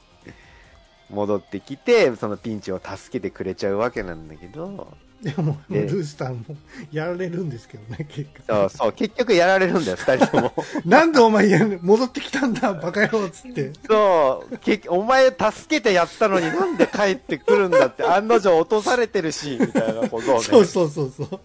[1.09, 6.55] 戻ってきて、そのピンチを助けてくれちゃうわけなんだけど、でももルースターも
[6.91, 8.43] やられるんですけどね結果。
[8.47, 10.53] そうそう、結局やられるんだよ、二人とも。
[10.85, 13.73] なんでお前やん戻ってきたんだバカ野郎っつって。
[13.87, 20.43] そう、結お前助けてやったのになんで帰ってくるんだって、案の定落とされてるし、みたいなことをね。
[20.43, 21.39] そうそうそうそう。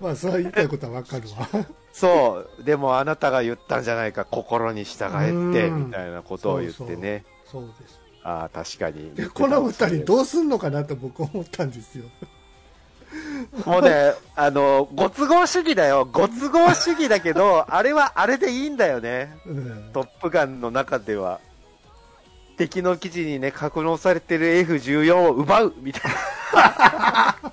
[0.00, 1.66] まあそれは言いたいことはわかるわ。
[1.92, 5.86] そう、でもあなたが言ったんじゃないか、心に従えって、うん。
[5.86, 7.24] みたいなことを言ってね。
[7.46, 9.14] そうですああ、確かに。
[9.14, 12.04] でこの二人どうすんのかなと僕思ったんですよ
[13.66, 16.08] もうね、あの、ご都合主義だよ。
[16.10, 19.36] ご都合主義だけど、 あれはあれでいいんだよね。
[19.46, 21.40] うんトップガンの中では。
[22.56, 26.12] 敵の基地にね、格納されてる F14 を奪うみたい
[26.54, 27.36] な。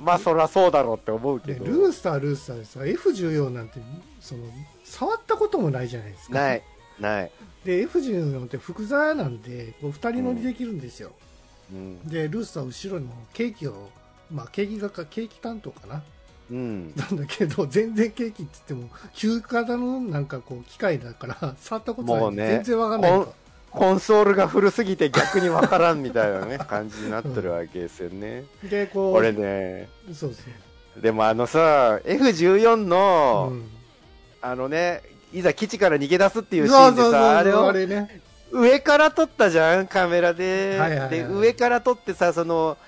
[0.00, 1.64] まあ、そりゃそうだろうって思うけど。
[1.64, 3.80] でルースタールースターでさ F14 なんて
[4.20, 4.44] その
[4.84, 6.62] 触ったこともないじゃないですかない、
[7.00, 7.30] ない。
[7.66, 11.10] で F14 って複座なんでこう2人乗りできるんですよ、
[11.72, 12.08] うん。
[12.08, 13.90] でルースター後ろのケーキを
[14.30, 16.02] まあケーキがかケーキ担当かな。
[16.48, 16.92] うん。
[16.94, 22.20] なんだけど全然ケーキって言っても旧型のなんかこう機械だから触ったことない。
[22.20, 23.34] もうね全然わかんないと。
[23.72, 28.44] コンソールが古すぎて逆にわからんみたいなね、 感じになってるわけですよね。
[28.62, 30.42] でこうこれね、そうそ
[30.96, 31.02] う。
[31.02, 33.68] でもあのさ、F14 の、うん。
[34.40, 38.20] あのね、いざ基地から逃げ出すっていうシーンでさ、あれあをれね
[38.52, 40.76] 上から撮ったじゃん、カメラで。
[40.78, 42.78] はいはいはいで、上から撮ってさ、その、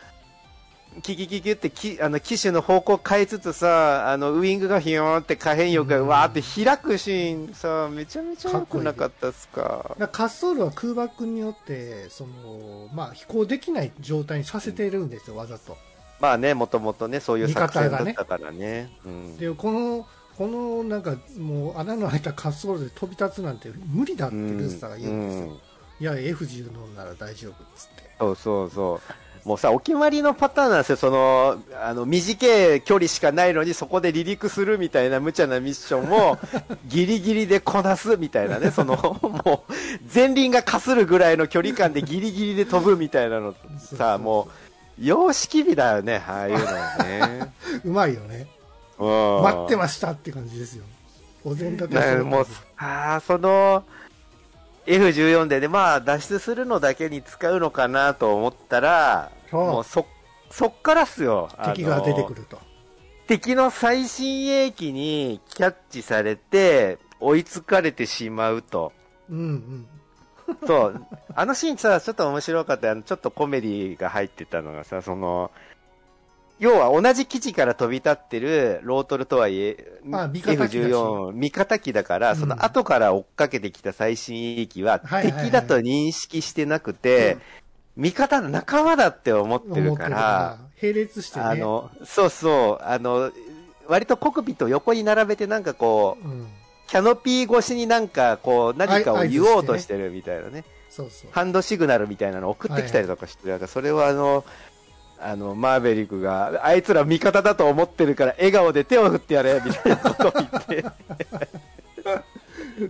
[1.02, 9.94] キキキキってきあの機種の方向変えつつさ、あのウイングがヒヨーンって可変翼がうんわーって開くシーンさ、めちゃめちゃ良くなかったっすか？
[9.98, 15.76] 滑走路は空爆によってその、まあ、飛行できない状態にさせているんですよ、わざと。
[16.20, 18.90] まあね、もともとね、そういう作戦だったからね。
[19.04, 19.36] うん。
[19.36, 20.06] でこの
[20.38, 25.52] このなんかもう穴の開いた滑走路で飛び立つなんて無理だってルースターが言うんですよ、うん。
[26.00, 28.08] いや F14 なら大丈夫っつって。
[28.20, 28.70] そうそう。
[28.70, 29.00] そ
[29.44, 29.48] う。
[29.48, 30.96] もうさ、お決まりのパターンなんですよ。
[30.96, 36.38] その、あの、短い距離しかないのに、そこで離陸するみたいな無茶なミッションを、
[36.86, 39.72] ギリギリでこなすみたいなね、その、もう、
[40.12, 43.54] 前輪がかするぐらいの距離感でギリギリで飛ぶみたいなの。
[43.96, 44.48] さ、も
[45.00, 47.52] う、様式美だよね、ああいうのはね。
[47.84, 48.48] うまいよね。
[48.52, 48.57] うん
[48.98, 50.84] 待ってましたって感じですよ
[51.44, 51.98] お膳立て
[52.76, 53.84] ああ、その、
[54.86, 60.06] F14 でね、まあ、脱出するのだけに使うのかなと思ったら、もうそ、
[60.50, 61.48] そっからっすよ。
[61.64, 62.58] 敵が出てくると
[63.26, 68.92] 敵の最新鋭機にキャッチされて、追いつかれてしまうと。
[69.30, 69.86] うんうん
[70.66, 71.06] そう。
[71.34, 72.90] あのシーンさ、ちょっと面白かった。
[72.90, 75.50] あのちょっとコメディが入ってたのがさ、その、
[76.58, 80.78] 要は同じ基地から飛び立ってるロートルとはいえ、あ味方機だし。
[80.78, 85.44] F14、味方機だから、その後から追っかけてきた最新鋭機は、はいはいはい。
[85.44, 87.38] 敵だと認識してなくて、
[87.96, 91.44] 味方の仲間だって思ってるから、並列してね。
[91.44, 93.30] あの、そうそう、あの、
[93.86, 96.48] 割とコクピットを横に並べてなんかこう、うん、
[96.86, 100.64] キャノピー越しになんかこう、何かを言おうとしてるみたいなね。
[100.90, 101.30] そうそう。
[101.32, 104.44] ハンドシグナルみたいなの送ってきたりとかして、なんかそれはあの、
[105.20, 110.84] あの、マーベリックが、あいつら味方だと思ってるから笑顔で手を振ってやれ、みたいなことを言って、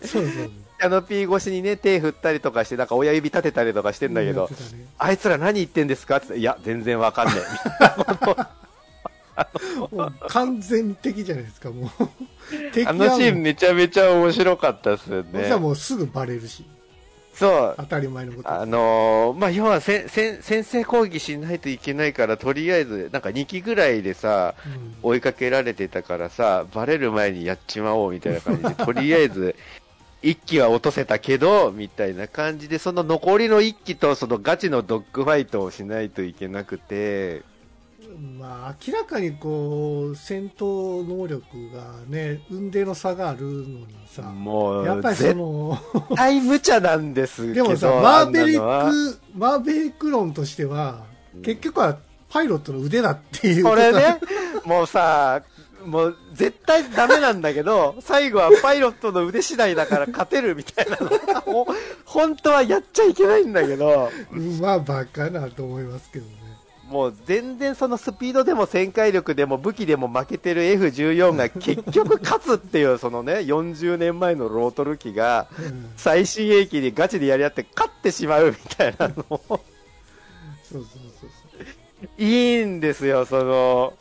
[0.06, 4.56] そうそうキャノピー越しにね、手振ったりとかして、なんか親指立てたりとかしてんだけどね
[4.98, 7.32] あいつら何言ってんですかって言っていや、全然わかんな
[7.90, 8.36] ことを。
[9.90, 11.88] もう完全に敵じゃないですかもう。
[12.86, 15.56] あのシーンめちゃめちゃ面白かったっすよそしたらね。
[15.56, 16.64] もうすぐバレるし
[17.38, 17.74] そう。
[17.76, 29.54] 当たり前のことあのーまあ、要はせせ先制攻撃しないといけないから、とりあえず、なんか2機ぐらいでさ、うん追いかけられてたからさ、バレる前にやっちまおうみたいな感じで、とりあえず、
[30.22, 37.42] 1機は落とせたけど、みたいな感じで、その残りの1機とそのガチのドッグファイトをしないといけなくて、
[38.38, 45.78] まあ、明らかにこう戦闘能力がね運命の差があるのにさもう、やっぱりそ絶の
[46.14, 51.42] 対無茶なんですけど、でもさマーベリックマーベリック論としては、うん。
[51.42, 51.98] 結局は
[52.30, 54.18] パイロットの腕だっていうこれね、
[54.64, 55.42] もうさ、
[55.84, 61.66] もう絶対ダメなんだけど、最後はパイロットの腕次第だから勝てるみたいなのが、もう
[62.04, 64.10] 本当はやっちゃいけないんだけど、
[64.60, 66.32] まあバカなと思いますけどね
[66.88, 79.14] もう全然そのスピードでも旋回力でも武器でも負けてる F14 が結局勝つっていう、そのね、40年前のロートル機が、うん最新鋭機でガチでやり合って勝ってしまうみたいなの。
[79.28, 79.62] もそうそう
[80.72, 80.84] そう
[81.20, 82.22] そう。
[82.22, 83.94] いいんですよ、その、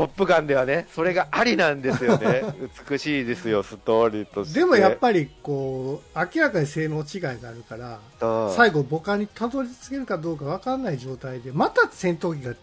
[0.00, 2.42] トップガンではね、それがありなんですよね。
[2.88, 4.60] 美しいですよ、ストーリーとして。
[4.60, 8.00] でもやっぱりこう明らかに性能違いがあるから
[8.48, 12.54] り最後母艦にたどり着けるかどうか分かんない状態でまた戦闘機が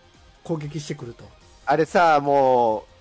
[0.44, 1.26] 攻撃してくると
[1.68, 2.97] あれさ、もう、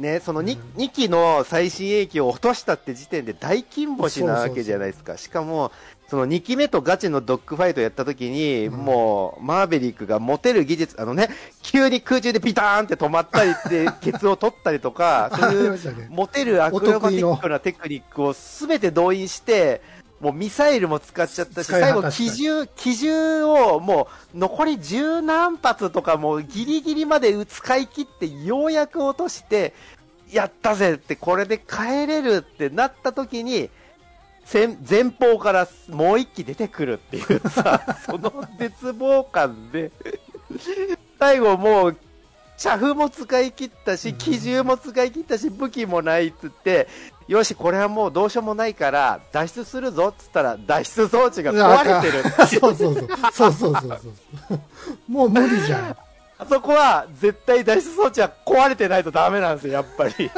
[0.00, 0.62] ね、その 2,、うん。
[0.76, 5.16] 二機の最新鋭機を落としたって時点で大金星なわけじゃないですか。
[5.16, 5.70] しかも、
[6.08, 8.78] その2機目とガチのドッグファイトやった時に、うん。
[8.78, 11.28] もう、マーベリックが持てる技術、あのね、
[11.62, 19.82] 急に空中でピターンって止まったりって、ケツを取ったりとか、そういう持てるアクロバティックなテクニックをすべて動員して、
[20.20, 29.72] もうミサイルも使っちゃったし、最後機銃、機銃をもう残り十何発とかもうギリギリまで使い切ってようやく落として、
[30.30, 33.70] やったぜってこれで帰れるってなった時に、
[34.52, 39.90] 前前方からもう一機出てくるっていうさ、 その絶望感で、
[41.18, 41.96] 最後もう、
[42.58, 46.88] 車夫も使い切ったし、機銃も使い切ったし、武器もないっつって、
[47.30, 52.24] よし、これはもうどうしようもないから、脱出するぞっつったら、脱出装置が壊れてる。
[52.58, 53.08] そうそうそう。
[53.32, 54.00] そうそうそう
[54.48, 54.60] そう。
[55.06, 55.96] もう無理じゃん。
[56.38, 60.12] あそこは絶対脱出装置は壊れてないとダメなんですよ、やっぱり。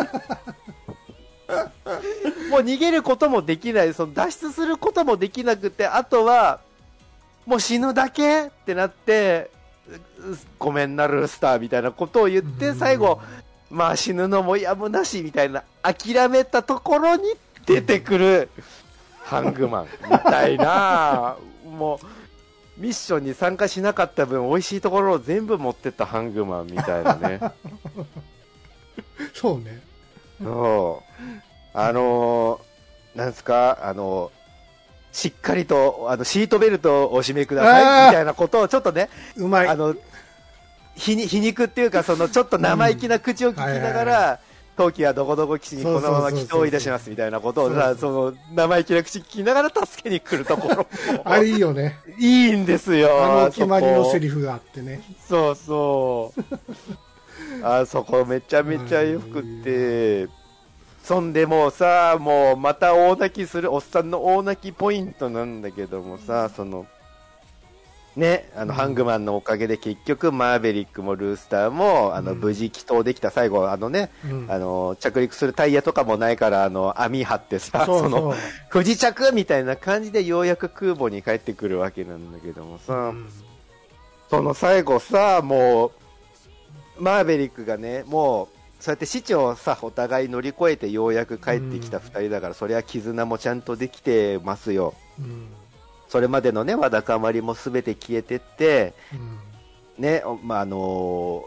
[2.50, 6.60] もう逃げることもできない、その脱出することもできなくて、あとは、
[7.46, 9.50] もう死ぬだけってなって、
[9.88, 13.18] うごめんな、ルースターみたいなことを言って、最後、
[13.72, 17.22] まあ死ぬのもやむなしみたいな、諦めたところに
[17.66, 18.50] 出てくる、
[19.24, 19.86] ハングマン。
[20.10, 27.40] みたいな、もう、ミッションに参加しなかった分、美味しいところを全部持ってったハングマンみたいなね。
[29.32, 29.80] そうね。
[30.42, 31.78] そう。
[31.78, 34.42] あのーなんですか、あのー
[35.12, 39.68] しっかりと、あの、シートベルトをお締めください、みたいなことをちょっとね、うまい。
[39.68, 39.94] あの、
[40.96, 44.40] 皮に皮肉っていうか、そのちょっと生意気な口を聞きながら、
[44.76, 50.86] 陶器はどこどこ基地にこのまま祈祷いたしますみたいなことをさ、その生意気な口聞きながら助けに来るところも
[51.24, 51.98] あれいいよね。
[52.18, 53.22] いいんですよ。
[53.22, 55.02] あのお決まりのセリリフがあってね。
[55.28, 56.42] そうそう。
[57.62, 60.28] あそこめちゃめちゃよくて、
[61.04, 66.86] そんでもうさ、もうまた大泣きする、おっさんの大泣きポイントなんだけどもさ、その、
[68.16, 68.78] ね、あの、うん。
[68.78, 72.40] ハングマンのおかげで結局、マーベリックもルースターも、あの、うん。
[72.40, 74.46] 無事帰島できた最後、あのね、うん。
[74.50, 78.34] あの、着陸するタイヤとかもないから、あの、網張ってさ、その。
[78.68, 83.28] 不時着みたいな感じでようやく空母に帰ってくるわけなんだけどもさ、うん。
[84.28, 85.92] その最後さ、も
[86.98, 88.48] う、マーベリックがね、もう、
[88.82, 94.92] そうやって市長をさ、お互い乗り越えてようやく帰ってきた二人だから、そりゃ絆もちゃんとできてますよ。
[95.18, 95.46] うん
[96.12, 100.02] それまでのね、わだかまりもすべて消えてって、うん。
[100.02, 100.76] ね、おまあ、あの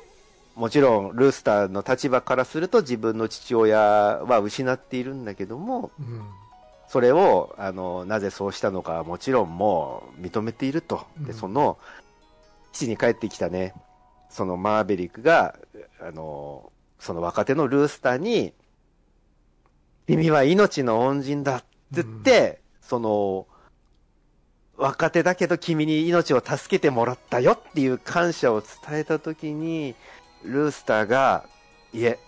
[0.02, 0.06] ー
[0.56, 6.24] もちろん、ルースターの立場からすると自分の父親は失っているんだけども、うん。
[6.88, 11.06] それを、あの、なぜそうしたのかはもちろんもう認めていると。
[11.20, 11.38] で、うん。
[11.38, 11.78] その、
[12.72, 13.76] 基地に帰ってきたね、
[14.30, 15.60] そのマーベリックが、
[16.02, 18.54] あの、その若手のルースターに、
[20.08, 21.66] 君は命の恩人だって
[22.02, 23.46] 言って、その、
[24.78, 29.96] 若手だけど君に命を助けてもらったよっていう感謝を伝えたときに、
[30.44, 31.46] ルースターが、
[31.94, 32.20] いえ、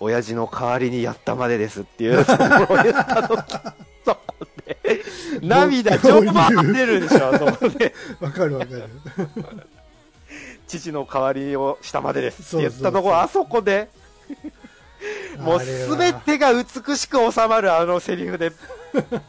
[0.00, 2.44] 親父の代わりにやったまでですっていうとこ
[2.74, 3.52] ろを言ったとき、
[4.04, 5.02] そこで、
[5.42, 7.94] 涙ちょっと出るでしょ、そこで。
[8.20, 8.88] わかるわかる。
[10.68, 13.88] 父の代わりをしたまでですって言ったところ、あそこで、
[15.38, 18.56] もうすべてが美しく収まるあのセリフで、ピ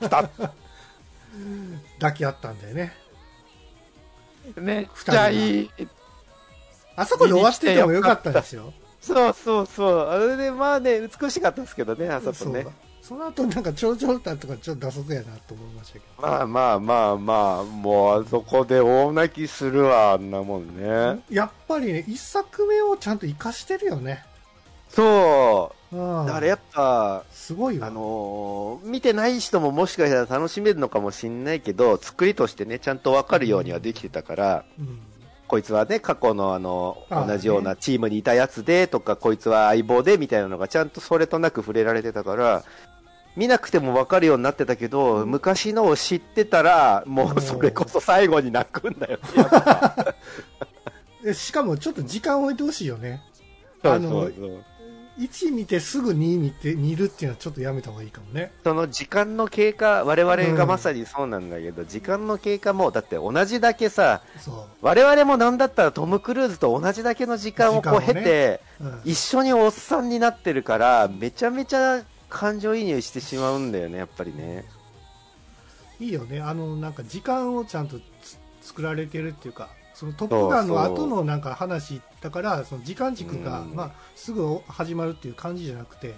[0.01, 0.51] タッ
[1.99, 2.93] 抱き合ったんだよね。
[4.55, 5.69] めっちゃいい。
[6.95, 8.73] あそこで終わっててもよかったですよ。
[9.01, 10.09] そうそうそう。
[10.09, 12.65] あれで、まあね、美しかったですけどね、あそこね
[13.01, 16.05] その後なんか頂上歌とかちょっと打足やなと思いましたけど。
[16.21, 21.21] まあまあまあまあ、もうあそこで大泣きするわ、あんなもんね。
[21.29, 24.25] やっぱりね、一作目をちゃんと活かしてるよね。
[24.89, 25.75] そうう。
[25.75, 25.78] ん。
[25.91, 27.87] だからやっぱ、すごいわ。
[27.87, 34.99] あのー見てない人ももしかしたら楽しめるのかもしれないけど、作りとしてね、ちゃんとわかるようにはできてたから、うん。
[35.47, 42.63] こいつはね、過去のあの、ああ同じようなチームにいたやつで、とか、こいつは相棒で、みたいなのがちゃんとそれとなく触れられてたから、
[43.35, 49.19] 見なくてもわかるようになってたけど、昔のを知ってたら、もうそれこそ最後に泣くんだよ
[51.33, 53.21] しかもちょっと時間置いてほしいよね。
[53.81, 54.63] そうあのそうそう
[55.19, 58.53] 1見てすぐ2見て、見るっていうのはちょっとやめた方がいいかもね。
[58.63, 64.21] その時間の経過、我々がまさにそうなんだけど、時間の経過も、だって同じだけさ。
[64.81, 74.63] 我々もなんだったらトム・クルーズと同じだけの時間をこう経時間をねて、うん一緒におっさんになってるから、めちゃめちゃ感情移入してしまうんだよね、やっぱりね。
[75.99, 76.39] いいよね。
[76.39, 86.15] あの、なんか時間をちゃんとつ作られてるっていうか、そのトップガンの後のなんか話だから、その時間軸が、うんまあ、すぐ始まるっていう感じじゃなくて、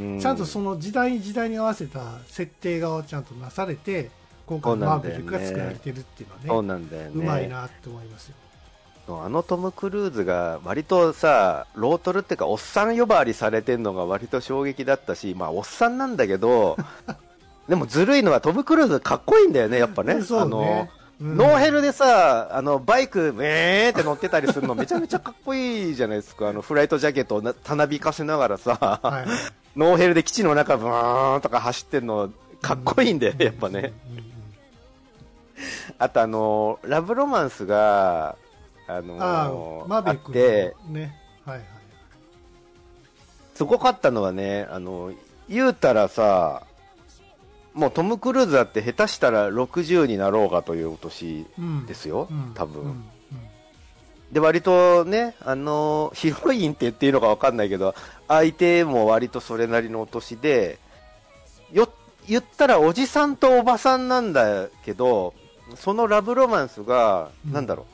[0.00, 4.10] うちゃんとその時代時代に合わせた設定がちゃんとなされて、
[4.46, 7.10] 今回のマーベリックが作られてるっていうのはね、ね。
[7.14, 8.34] うまいなって思いますよ。
[9.22, 16.76] あのトム・クルーズが割とさ、ロートルっていうか、おっさん呼ばわりされてんのが割と衝撃だったし、まあ、おっさんなんだけど、
[17.68, 20.20] でもずるいのはトム・クルーズかっこいいんだよね、やっぱね。
[20.22, 20.88] そうあの
[21.20, 26.48] ノーヘルでさ、あの、バイク、えーって乗ってたりするのめちゃめちゃかっこいいじゃないですか。
[26.48, 29.78] あの、フライトジャケットをなたなびかせながらさ、はい。
[29.78, 32.30] ノーヘルで基地の中ブーンとか走ってんの、
[32.62, 33.92] かっこいいんだよね、やっぱね。
[35.98, 38.36] あとあの、ラブロマンスが、
[38.86, 39.48] あのああ、
[39.86, 41.16] マーあって、のね。
[41.44, 41.66] はいはい。
[43.54, 45.12] すごかったのはね、あの、
[45.50, 46.62] 言うたらさ、
[47.74, 52.52] もうトム・クルーズだって下手したら60になろうかというお年うんですよ、うん。
[52.54, 52.82] 多分。
[52.82, 52.88] うん。
[52.88, 53.04] うん。
[54.32, 57.94] で、割とね、あの、ヒロインって言っていいのかわかんないけど、
[58.28, 60.78] 相手も割とそれなりのお年で、
[61.72, 61.88] よ、
[62.26, 65.34] 言ったらおじさんとおばさんなんだけど、
[65.76, 67.52] そのラブロマンスが、うん。
[67.52, 67.86] なんだろ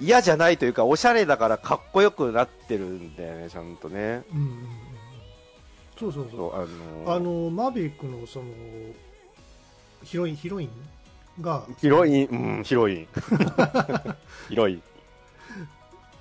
[0.00, 4.22] う、嫌じゃないというか、おしゃれだからかっこよくなってるんだよね、ちゃんとね。
[5.98, 6.54] そうそうそう。
[6.54, 6.66] あ
[7.06, 8.46] のあの、マーベリックのその、
[10.04, 10.70] ヒロイン、ヒロイン
[11.40, 13.08] が、ヒロイン、うん、ヒロイン。
[14.48, 14.82] ヒロイン。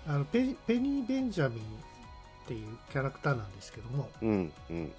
[0.08, 4.92] あのペペニー・ベンジャミンっていうキャラクターなんですけども、うん、うん。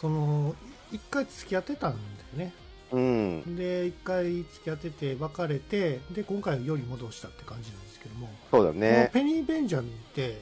[0.00, 0.54] その、
[0.92, 1.98] 一回付き合ってたんだ
[2.42, 2.54] よね。
[2.92, 3.56] うん。
[3.56, 9.10] で一回付き合ってて別れてで今回は世に戻したって感じなんですけども、そうだね。
[9.12, 10.40] ペニー・ベンジャミンって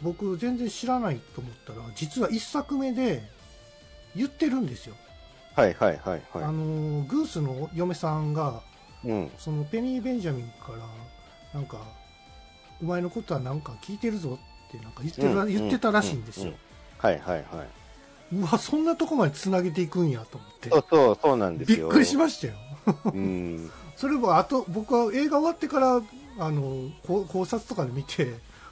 [0.00, 3.22] 僕全然知らないと思ったら実は1作目で
[4.16, 4.96] 言ってるんですよ、
[5.54, 8.62] はいはいはいあはのグースの嫁さんが
[9.04, 9.08] い。
[9.08, 9.30] うん。
[9.38, 10.78] そのペニー・ベンジャミンから
[11.54, 11.78] なんか
[12.80, 14.38] お前のことはなんか聞いてるぞ
[14.68, 16.54] ってなんか言ってうん言ってたらしいんですよ、うん
[16.98, 18.36] はいはいはい。
[18.36, 21.88] うわそんなとこまでつなげていくんやと思ってそうそう、そうなんですよ。
[21.88, 22.54] びっくりしましたよ
[23.06, 23.70] うん。
[23.96, 26.00] それもあと僕は映画終わってから
[26.38, 28.22] あのこ考察とかで見て、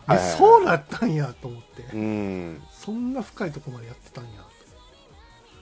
[0.07, 2.62] はいはいそうなったんやと思って、うん。
[2.72, 4.31] そんな深いとこまでやってたんや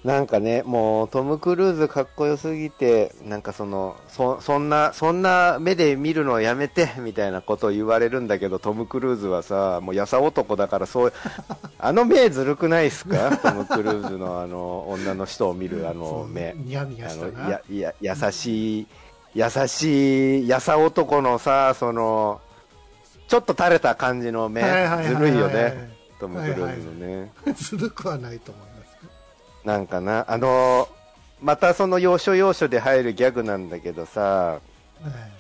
[0.04, 11.12] なんかね、もうトム・クルーズかっこよすぎて、なんかその、そそんな、そんな目で見るのやめて、 みたいなことを言われるんだけど、トム・クルーズはさ、もうやさ男だから、そう、
[11.78, 13.36] あの目ずるくないっすか？
[13.42, 16.54] トム・クルーズのあの、女の人を見るあの目。
[16.56, 17.50] ニヤニヤしたな。
[17.50, 18.86] や、や、優しい、
[19.34, 22.40] 優しい、やさ男のさ、その、
[23.26, 25.90] ちょっと垂れた感じの目、ずるいよね、
[26.20, 27.32] トム・クルーズのね。
[27.54, 28.67] ずるくはないと思います
[29.64, 30.98] なんかな、あのー
[31.40, 34.58] またその要所要所で入るギャグなんだけどさ、
[35.04, 35.32] え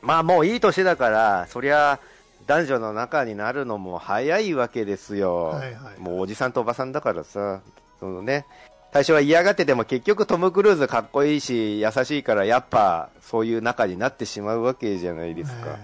[0.00, 2.00] まあもういい年だから、そりゃ
[2.46, 5.48] 男女の仲になるのも早いわけですよ。
[5.48, 7.60] はいはいもうおじさんとおばさんだからさ、
[7.98, 8.46] そのね、
[8.94, 15.76] 最初は嫌がってても結局トム・クルーズかっこいいし優しいからやっぱそういう仲になってしまうわけじゃないえですか。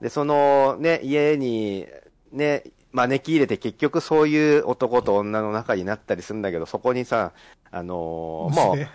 [0.00, 1.88] えで、そのね、家に
[2.30, 2.62] ね、
[2.94, 7.32] 招き入れて結局そういう男と女の仲になったりするんだけど、そこにさ、
[7.70, 8.88] あのーもう娘、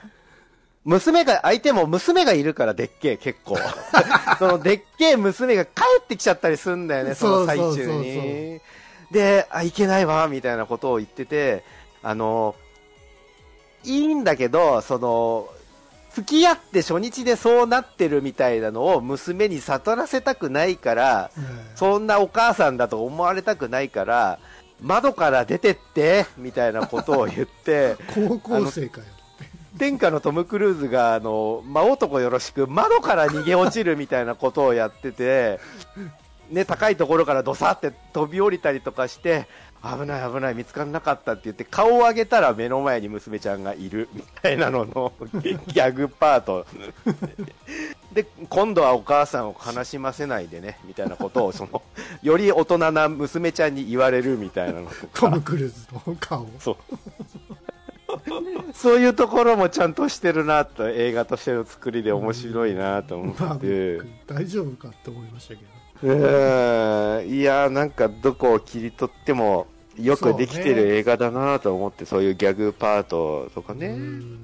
[0.85, 3.57] 娘が、相手も娘がいるからでっけえ、結構。
[4.39, 5.71] そのでっけえ娘が帰
[6.01, 8.61] ってきちゃったりするんだよね、その最中に。
[9.11, 11.63] で、あ、いけないわ、みたいなことを言ってて、
[12.01, 12.55] あの、
[13.83, 15.49] いいんだけど、その、
[16.19, 24.39] 付き合って初日でそうなってるみたいなのを娘に悟らせたくないから、ええそんなお母さんだと思われたくないから、
[24.81, 29.07] 窓から出てって、みたいなことを言って、 高校生かよ。
[29.77, 35.61] 天下のトム・クルーズが、あの、真男よろしく、窓から逃げ落ちるみたいなことをやってて、
[36.49, 39.47] ね、高いところからドサって飛び降りたりとかして、
[39.81, 46.65] 危ない危ない見つからなかったって言って顔を上げたら目の前に娘ちゃんがいるみたいなのの ギャグパート。
[48.11, 51.81] で今度はお母さんを悲しませないでねみたいなことをその
[52.23, 54.89] より大人な娘ちゃんに言われるみたいなの。
[54.89, 56.47] とかトム・クルーズの顔。
[56.59, 56.77] そう。
[58.73, 67.29] そういうところもちゃんとしてるなと映画としての作りで面白いなと思まあって、僕大丈夫かって思いましたけどうん。
[67.29, 74.39] いやなんかどこを切り取ってもよくできてる映画だなと思ってそう,、いうギャグパートとかね、うん。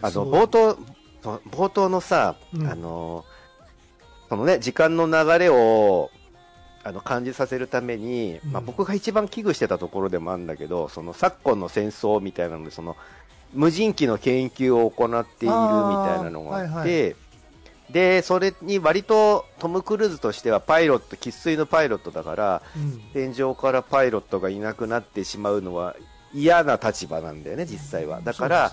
[0.00, 0.78] あの冒頭
[1.22, 2.66] 冒頭のさ、うん。
[2.66, 3.24] あの
[4.28, 6.10] そのね時間の流れを
[6.82, 12.96] あの感じさせるために、まあ、うん僕が一番危惧してたところでもあるんだけどその昨今の戦争みたいなのでその
[13.54, 15.60] 無人機の研究を行っているみ
[16.04, 17.14] たいなのがあってはいは
[17.90, 23.00] でそれに割とトム・クルーズとしてはパイロット生粋のパイロットだからうん。
[23.12, 25.94] 天井からパイロットがいなくなってしまうのは
[26.34, 28.20] 嫌な立場なんだよね実際は。
[28.20, 28.72] だから、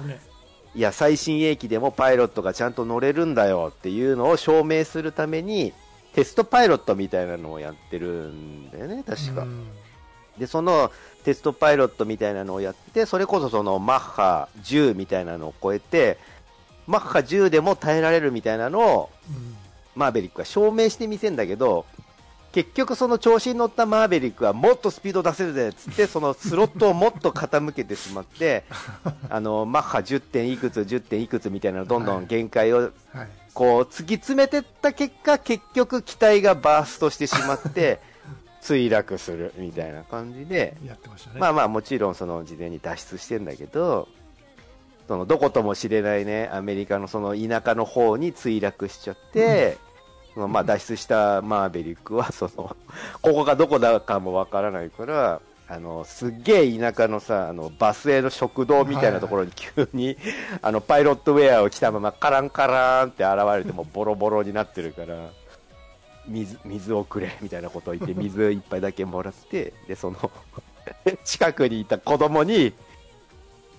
[0.73, 5.73] いや、最新鋭機でもパイロットがちゃんと乗れるんだよっていうのを証明するために、
[6.13, 9.43] テストパイロットみたいなのをやってるんだよね、確か。
[9.43, 9.67] うん。
[10.37, 10.91] で、その
[11.23, 16.17] テストパイロットみたいなのをやって、それこそそのマッハ10みたいなのを超えて、
[16.87, 19.51] マッハ10でも耐えられるみたいなのを、うん
[19.95, 21.85] マーベリックは証明してみせんだけど、
[22.51, 28.63] 結局その調子に乗ったマーベリックはもっとスピード出せるぜっつって、そのスロットをもっと傾けてしまって、
[29.29, 32.91] あの、マッハ10点いくつ、10点いくつみたいなのどんどん限界を
[33.53, 37.99] こう突き詰めてった結果、結局機体がバーストしてしまって、
[38.61, 40.75] 墜落するみたいな感じで、
[41.35, 44.07] まあまあもちろんその事前に脱出してんだけど、
[45.11, 49.77] そのどことも知れないね、アメリカのその田舎の方に墜落しちゃって、
[50.33, 52.77] そのまあ脱出したマーベリックは、その、
[53.21, 60.15] ここがどこだかもわからないから、あの、すっげえ田舎のさ、あの、バスへの食堂みたいなところに急に、
[60.61, 65.29] あの、パイロットウェアを着たままカランカラーンって現れてもボロボロになってるから、
[66.25, 70.31] 水、水をくれ、みたいなことを言って、水一杯だけもらって、で、その、
[71.25, 72.71] 近くにいた子供に、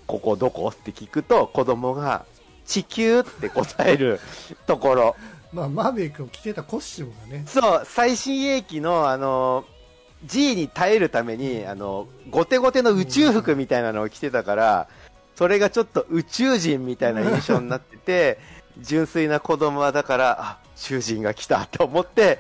[0.07, 0.69] ここどこ？
[0.69, 2.25] って聞くと、子供が、
[2.65, 4.21] 地球って答える
[4.67, 5.17] ところ。
[5.53, 7.45] まあマーベリックを着てたコスチュームがね。
[7.47, 9.65] そう、最新鋭機の、あの、
[10.25, 14.89] G に耐えるために、あの、ゴテゴテの宇宙服みたいなのを着てたから、
[15.35, 18.39] それがちょっと宇宙人みたいな印象になってて、
[18.79, 22.39] 純粋な子供はだから、あ、宇宙人が来たと思って、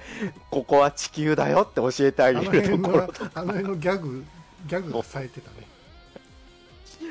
[0.50, 4.24] ここは地球だよって教えてあげるところと、あの辺のギャグ
[4.66, 5.61] ギャグがされてたね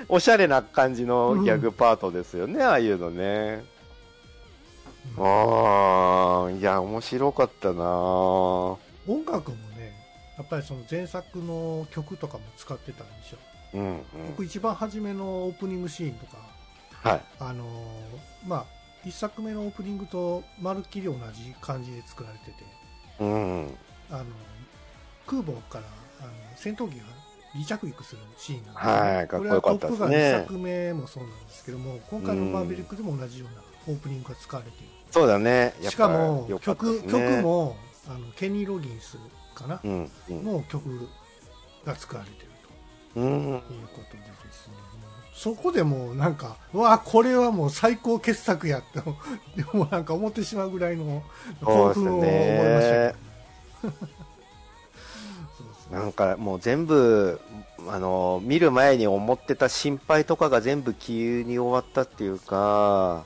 [0.10, 3.64] おしゃれな感じのギャグパートですよね、ああいうのね。
[5.18, 7.84] ああ、いや、面白かったな
[9.08, 9.94] 音楽もね
[10.38, 13.40] やっぱりその前作の曲とかも使ってたんですよ
[13.74, 14.04] うん、うん。
[14.30, 16.38] 僕一番初めのオープニングシーンとか
[17.04, 17.22] はい。
[17.40, 18.66] あのーまあ
[19.04, 22.52] 一作目のオープニングとまるっきり同じ感じで作られてて
[23.20, 23.78] うん。
[24.12, 24.26] あの
[25.26, 25.86] 空母から
[26.20, 27.06] あの戦闘機が
[27.54, 30.08] 離着陸するシーンなんですよねはいかっこよかったですね。
[30.08, 34.88] これはトップガン2作目もそうなんですけども今回のマーベリックでも同じようなオープニングが使われている。
[35.12, 35.74] そうだね。
[35.82, 37.76] しかもよかった曲,、曲、も
[38.08, 39.18] あのケニー・ロギンス
[39.54, 40.44] かな、うん、うん。
[40.46, 41.10] の曲
[41.86, 42.52] が使われている
[43.16, 43.62] うん。
[43.68, 44.74] ということでですね。
[45.34, 49.00] そこでもうなんかうわこれはもう最高傑作やって
[49.60, 51.24] でもなんか思ってしまうぐらいの
[51.62, 54.21] 興奮を思いました
[55.92, 57.40] なんかもう全部、
[57.88, 63.26] あの、見る前に思ってた心配とかが全部急に終わったっていうか、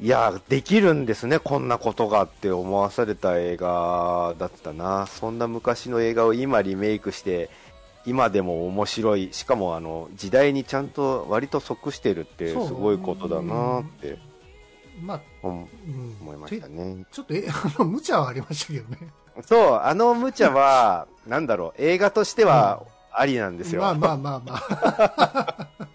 [0.00, 5.06] いや、できるんですね、こんなことがって思わされた映画だったな。
[5.06, 7.50] そんな昔の映画を今リメイクして、
[8.06, 14.18] 今でも面白い、しかもあの、時代にちゃんと割と即してるってすごいことだなって。
[15.00, 15.06] うん。
[15.06, 17.04] まあ、思うん思いましたね。
[17.12, 18.98] ちょっとえあの無茶はありましたけどね
[19.44, 23.82] そう、あの無茶は、なんだろう、映画としてはありなんですよ。
[23.82, 25.68] まあまあまあまあ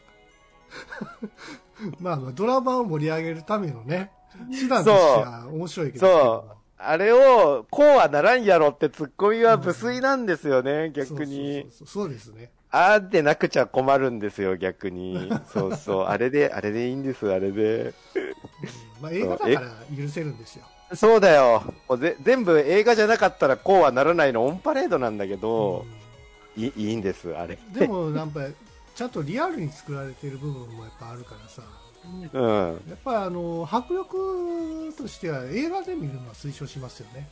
[1.99, 4.11] まあまあドラマを盛り上げるためのね
[4.51, 6.55] 手段としては面白いけどそう。
[6.77, 11.61] あれを、こうはならんやろってツッコミは無粋なんですよね、逆に。
[11.63, 15.31] そうそうそうそうですねあーでなくちゃ困るんですよ、逆に。
[15.51, 16.03] そうそう。
[16.03, 17.85] あれで、あれでいいんです、あれで。
[17.85, 17.93] うん
[19.01, 19.59] まあ映画だから
[19.97, 21.63] 許せるんですよそうだよ。
[21.89, 25.85] もうぜ全部映画じゃなかったらこうはならないのオンパレードなんだけど、
[26.55, 27.55] いいいいんです、あれ。
[27.55, 28.41] うんでもなんか
[28.95, 31.61] ちゃんとリアルに作られてる部分もやっぱあるからさ
[32.33, 32.81] うん。
[32.87, 37.27] やっぱりあの迫力としては映画で見るのは推奨しますよね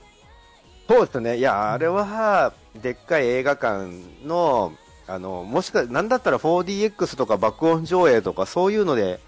[0.90, 1.38] そうですね。
[1.38, 3.90] いや、あれは、でっかい映画館
[4.26, 4.74] の、
[5.08, 9.22] あの、もしか、なんだったら 4DX とか爆音上映とかそういうので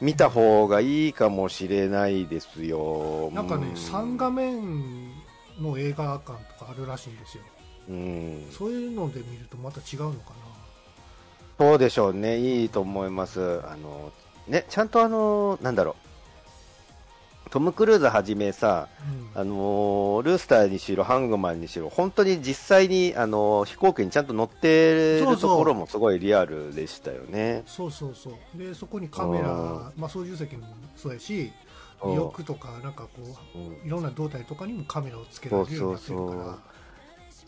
[0.00, 3.30] 見た方がいいかもしれないですよ。
[3.32, 5.10] なんかねうん3画面
[5.60, 7.42] の映画館とかあるらしいんですよ
[7.88, 8.46] うん。
[8.50, 10.32] そういうので見るとまた違うのか
[11.58, 12.38] そうでしょうね。
[12.38, 13.60] いいと思います。
[13.64, 14.12] あの、
[14.46, 16.07] ね、ちゃんとあの、なんだろう。
[17.48, 18.88] トム・クルーズはじめさ、
[19.34, 19.40] な、うん。
[19.40, 27.62] あのールースターにしろ、ハングマンにしろ、本当に実際に、あのー飛行機にちゃんと乗ってるところもすごいリアルでしたよね。
[27.66, 28.58] そうそうそう。
[28.58, 29.92] でそこにカメラ、うん。
[29.96, 31.52] まあ、操縦席もそうやし
[32.00, 33.08] 翼とかなんかこ
[33.56, 36.28] ういろんな胴体とかにもカメラをつけられるようになってるから。
[36.28, 36.58] そうそうそう。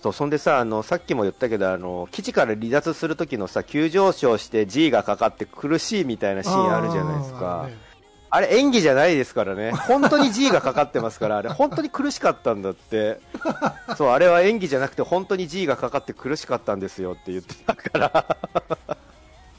[0.02, 7.64] そう、そんでさ、あの、さっきも言ったけど、あの、基地から離脱する時のさ、急上昇して G がかかって苦しいみたいなシーンあるじゃないですか。
[7.64, 7.89] あ。
[8.32, 9.72] あれ演技じゃないですからね。
[9.88, 13.20] 本当に G がかかってますから、あれ本当に苦しかったんだって。
[13.98, 18.36] そう、あれは演技じゃなくて本当に G がかかって苦しかったんですよって言ってたから。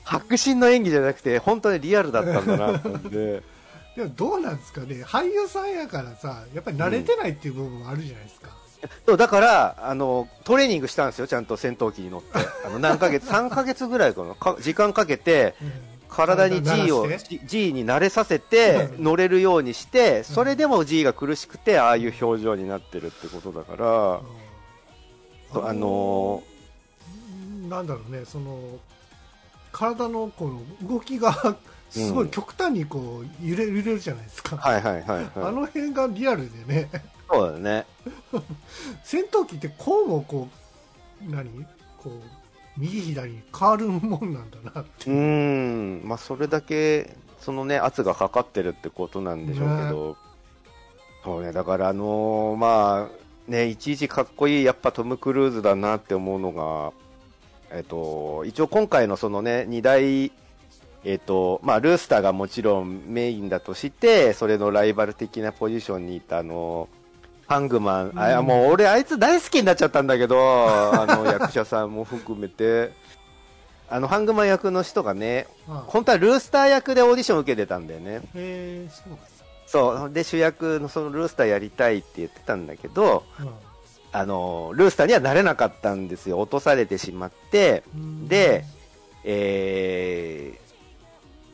[0.03, 3.43] 白真の演技じゃなくて本当にリアルだったんだなって思って。
[3.95, 8.47] でもどうなんですかね俳優さんやからさやっぱり慣れてないっていう部分もあるじゃないですか、
[9.05, 12.29] そうだからあのトレーニングしたんですよ、ちゃんと戦闘機に乗って、
[12.65, 15.90] あの何ヶ月、3ヶ月ぐらいかな、か時間かけて、うん
[16.27, 17.07] 体に G を
[17.45, 19.03] G, に慣れさせてうん。
[19.03, 24.21] 乗れるようにして、それでも G が苦しくて、ああいう表情になってるってことだから、
[25.53, 26.43] あの
[27.63, 28.79] うんなんだろうねその
[29.71, 30.47] 体のこ
[30.81, 31.57] の動きが
[31.89, 36.89] すごい極端にこう揺れ揺れるじゃないですか、はいはいはい、あはい、の辺がリアルでね。
[37.29, 37.85] そうだね、
[39.05, 40.49] 戦闘機ってこうもこ
[41.25, 41.65] う何？
[41.97, 42.40] こう
[42.77, 45.09] 右左に変わるもんなんだなって。
[45.09, 50.17] うーん、まあ、それだけ、そのね、圧がかかってるってことなんでしょうけど、
[51.23, 56.93] そうね、だから、あのーまあ、ね、いちいちかっこいい、やっぱトム・クルーズだなって思うのが、
[57.75, 60.31] えっと、一応今回のそのね、2大、
[61.03, 66.87] えっと、まあ、ルースターがもちろんメインだとして、それのライバル的なポジションにいた、あの
[67.51, 68.45] ハングマン、あうん。
[68.45, 70.37] もう俺あいつ大好きになっちゃったんだけど、
[70.95, 72.93] あの役者さんも含めて、
[73.89, 78.21] あのハングマン役の人がね、ああ本当はルースター役でオーディション受けてたんだよね。
[78.21, 79.17] へえそう
[79.67, 80.11] そう。
[80.13, 83.49] で、主役のそのルースターやりたいって言ってたんだけど、なん。
[84.13, 86.39] あの、ルースターにはなれなかったんですよ。
[86.39, 88.27] 落とされてしまって、うん。
[88.29, 88.63] で、
[89.25, 90.70] えー、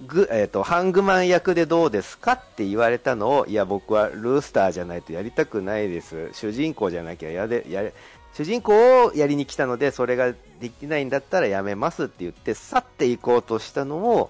[0.06, 6.30] グ、えっ、と、ハングマン役でどうですかって言われたのを、いや、僕はルースターじゃないとやりたくないです。
[6.34, 7.94] 主人公じゃなきゃやで、やれ、
[8.34, 14.30] 主人公をやりに来たので、それができないんだったらやめますって言って、去っていこうとしたのを、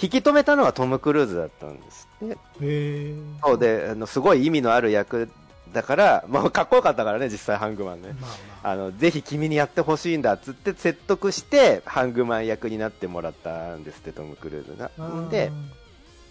[0.00, 2.34] 引き止めたのはトム・クルーズだったんですって。
[2.34, 5.30] へえそうで、あの、すごい意味のある役
[5.72, 8.08] だから、まあ、かっこよかったからね、実際ハングマンね。
[8.20, 14.90] まあまああの、ぜひ君にやってほしいんだっつって説得して、ハングマン役になってもらったんですって、トム・クルーズが。
[15.30, 15.52] で、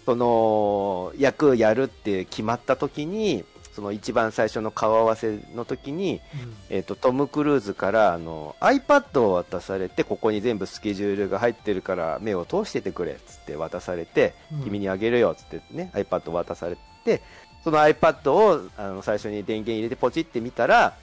[0.06, 3.46] その、役やるって決まった時に、
[3.78, 6.20] その一番最初の顔合わせの時に、
[6.72, 17.22] えっ、と、トム・クルーズから、あの、iPad を渡されて、ここに全部スケジュールが入ってるから、目を通しててくれ、つって渡されて、うん君にあげるよ、つってね、iPad を渡されて、
[17.64, 20.96] その iPad を、あの、最初に電源入れてポチってみたら、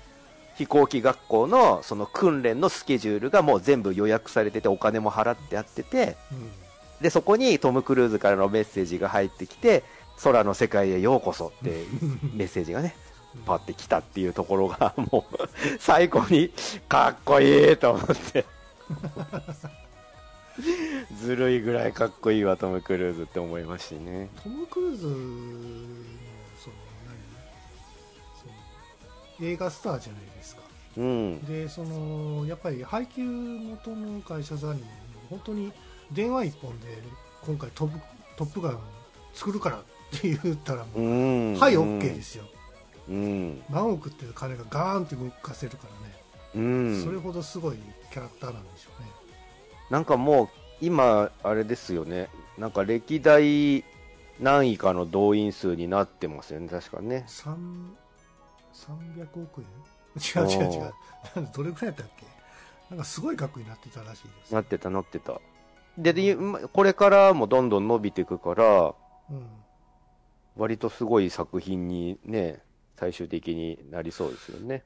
[0.56, 6.64] 飛行機学校のその訓練のスケジュールがもう全部予約されてて、お金も払ってあってて、うん
[7.04, 9.84] で、そこにトム・クルーズからのメッセージが入ってきて、
[10.22, 11.84] 空の世界へようこそって
[12.34, 12.96] メッセージがね、
[13.44, 15.36] パってきたっていうところが、もう、
[15.78, 16.50] 最高に
[16.88, 18.46] かっこいいと思って。
[21.20, 24.30] ずるいぐらいかっこいいわ、トム・クルーズって思いましてね。
[24.42, 25.08] トム・クルーズ
[29.40, 30.62] 映画スターじゃないですか
[30.96, 31.44] うん。
[31.44, 34.88] でそのやっぱり配給元の会社さんにも
[35.30, 35.72] 本当に
[36.12, 36.86] 電話一本で
[37.44, 38.00] 今回トップ
[38.36, 38.78] 「トップガン」
[39.34, 39.82] 作るからっ
[40.20, 41.58] て言ったらもう、うん。
[41.58, 42.44] はい OK ですよ
[43.08, 43.62] うん。
[43.68, 45.88] 何億っていう金がガーンって動かせるか
[46.54, 47.02] らね、うん。
[47.04, 47.76] それほどすごい
[48.10, 49.08] キャラクターなんでしょうね
[49.90, 50.48] なんかもう、
[50.80, 52.28] 今、あれですよね。
[52.56, 53.84] なんか歴代
[54.40, 57.24] 何位かの動員数になってますよね、確かね。
[57.26, 57.94] 三
[58.86, 59.66] 300億円？
[60.16, 60.92] 違う違う違う。
[61.34, 62.26] なんでどれぐらいやったっけ？
[62.90, 64.54] なんかすごい額になってたらしいです。
[64.54, 65.40] なってた、なってた。
[65.96, 68.94] で、でまこれからもどんどん伸びていくから、
[69.30, 69.46] うん。
[70.56, 72.62] 割とすごい作品にね、
[72.96, 74.84] 最終的になりそうですよね。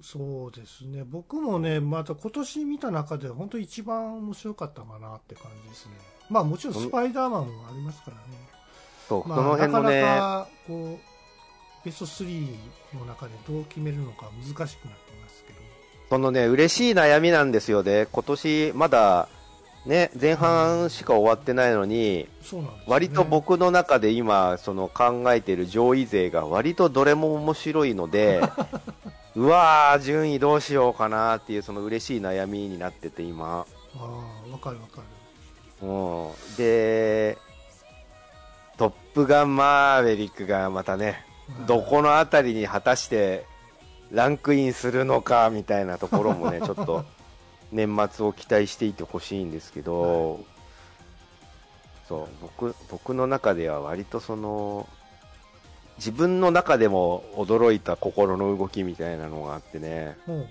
[0.00, 1.04] そうですね。
[1.04, 5.92] 僕もねまた今年見た中で本当一番面白かったかなって感じですね。
[6.28, 8.22] まあもちろんスパイダーマンもありますからね。
[9.08, 11.15] そう、まあその辺のね、なかなかこう
[11.86, 12.48] ベスト3
[12.98, 15.58] の中でどう決めるのか難しくなってますけど
[16.10, 18.06] そのね、嬉しい悩みなんですよね。
[18.10, 19.28] 今年まだ、
[19.86, 28.40] ね、前半しか終わってないのに、そうなんね割と僕の中で今、その考えている上位勢が割とどれも面白いので、
[29.36, 33.64] うわー、順位どうしようかなっていうその嬉しい悩みになってて今。
[33.94, 35.02] ああわかるわか
[35.82, 36.56] るうん。
[36.56, 37.38] で、
[38.76, 41.24] トップガンマーヴェリックがまたね、
[41.66, 43.44] どこのあたりに果たして
[44.10, 47.04] ランクインするのかみたいなところもね、ちょっと
[47.72, 50.44] 年末を期待していてほしいんですけど、
[52.08, 54.88] そう、僕、僕の中では割とその、
[55.98, 60.48] 自分の中でも驚いた心の動きみたいなのがあってね、もう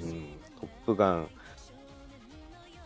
[0.00, 0.26] うん、
[0.60, 1.28] トップガン、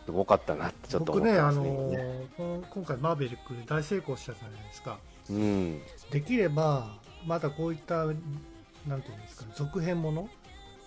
[0.05, 1.69] すごかったなってちょっと思僕ね、あってますね。
[1.69, 4.97] のーこの今回マーベリックで大成功したじゃないですか。
[5.29, 10.29] うん、できればまたこういったなんていうんですかね続編もの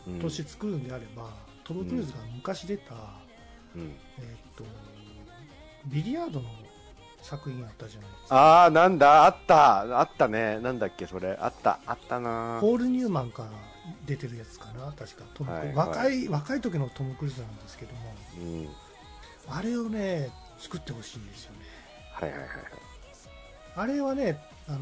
[0.07, 0.19] うん。
[0.21, 1.31] として作るんであれば、
[1.65, 2.95] トム・クルーズが昔出た、
[3.75, 3.93] うん。
[4.19, 4.65] えーっと
[5.87, 6.49] ビリヤードの
[7.23, 8.37] 作品あったじゃないですか。
[8.37, 10.59] ああ、なんだ、あった、あったね。
[10.61, 11.37] なんだっけ、それ。
[11.41, 12.59] あった、あったな。
[12.61, 13.51] ポール・ニューマンから
[14.07, 15.25] 出てるやつかな確か。
[15.35, 18.15] トム、はい若い若い時のトム・クルーズなんですけども。
[18.39, 18.69] うん。
[19.51, 21.59] あれをね作ってほしいんですよね。
[22.13, 22.49] はいはいはい。
[23.77, 24.79] あれはねあの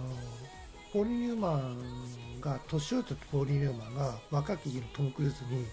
[0.92, 5.66] ポール・ニューマンが年寄ったポール・ニューマンが若き日のトム・クルーズに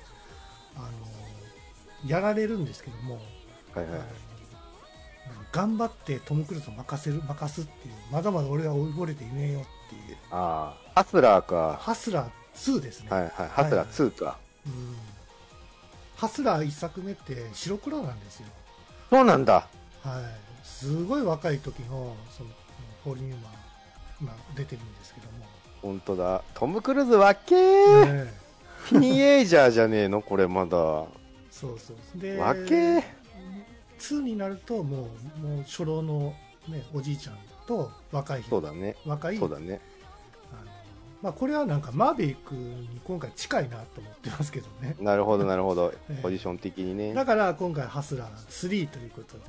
[0.76, 3.22] あのやられるんですけども、
[3.74, 4.02] はいはい。
[5.52, 10.18] 頑張ってトム・クルーズを任せる任すっていうまだまだ俺は追いぼれていねえよっていう。
[10.32, 11.78] ああ、ハスラーか。
[11.80, 13.32] ハスラー2ですね、はいはい。
[13.50, 14.38] ハスラー2か。
[14.66, 14.96] うん。
[16.18, 18.48] ハスラー1作目って白黒なんですよ。
[19.10, 19.54] そうなんだ。
[19.54, 20.66] はい。
[20.66, 22.50] すごい若い時のその
[23.04, 23.52] ポール・ニューマン
[24.24, 25.46] 今出てるんですけども
[25.82, 26.42] 本当だ。
[26.54, 28.28] トム・クルーズわけー。
[28.90, 30.22] ティーンエイジャーじゃねえの？
[30.22, 30.70] これまだ。
[31.52, 33.04] そうそうでわけ
[34.00, 35.10] 2になるとも
[35.44, 36.34] うもう初老の、
[36.68, 38.96] ね、おじいちゃんと若いそうだね。
[39.06, 39.82] 若いそうだね。
[41.22, 46.22] まあ、これはなんかマーベリックに今回近いなと思ってますけどねなるほど、なるほど ええ。
[46.22, 47.14] ポジション的にね。
[47.14, 49.44] だから今回ハスラー3ということで、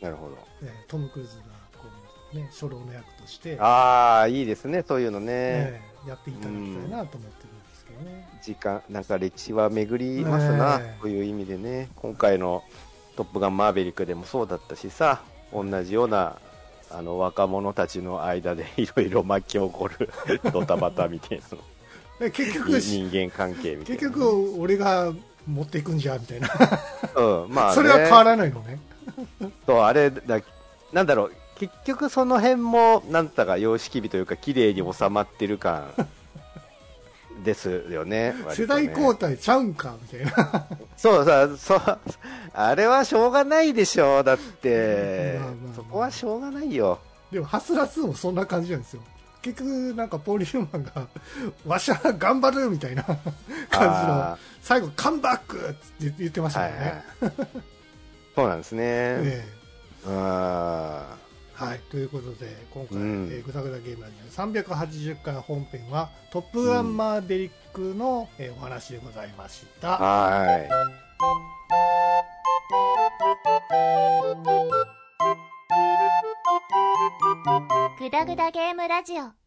[0.00, 0.38] なるほど。
[0.62, 1.42] えートム・クルーズが
[2.34, 5.26] ね、初老の役として、ああ、いいですね、そういうのね。
[5.28, 11.00] えーやっていただきたいなと思ってるんですけどね、時間、なんか歴史は巡りますな、ねえ。
[11.00, 11.88] という意味でね。
[11.96, 12.64] 今回の
[13.16, 15.22] トップガンマーヴェリックでもそうだったしさ。
[15.52, 16.36] 同じような
[16.90, 20.10] あの若者たちの間で いろいろ巻き起こる
[20.50, 21.58] ドタバタみたいな
[22.18, 24.00] で結局の人間関係みたいな。
[24.00, 25.12] 結局俺が
[25.46, 26.48] 持っていくんじゃみたいな、
[27.16, 28.78] うんまあね、それは変わらないのね。
[29.66, 30.40] そうあれだ
[30.92, 31.32] なんだろう
[31.62, 35.92] 結局その辺もなんだか様式美というか綺麗に収まってる感
[37.44, 40.66] ですよね世代交代ちゃうんかみたいな。
[40.96, 41.98] そうさそう。
[42.52, 45.74] あれはしょうがないでしょだって、まあまあまあ。
[45.76, 46.98] そこはしょうがないよ。
[47.30, 49.02] でもハスラ2もそんな感じなんですよ。
[49.40, 51.06] 結局なんかポーリューマンが
[51.64, 55.72] わしは頑張るみたいな感じのあ最後カムバックっ
[56.04, 57.32] て言ってましたもんね、はい
[58.34, 60.08] そうなんですね、 ええ。
[60.08, 61.21] あ
[61.66, 63.28] はい、ということで今回、うん。
[63.30, 70.68] えーぐだぐだゲームラジオ380回本編は「トップガンマーヴェリックの」えーお話でございました、ーはい。
[77.98, 79.41] グダグダゲームラジオ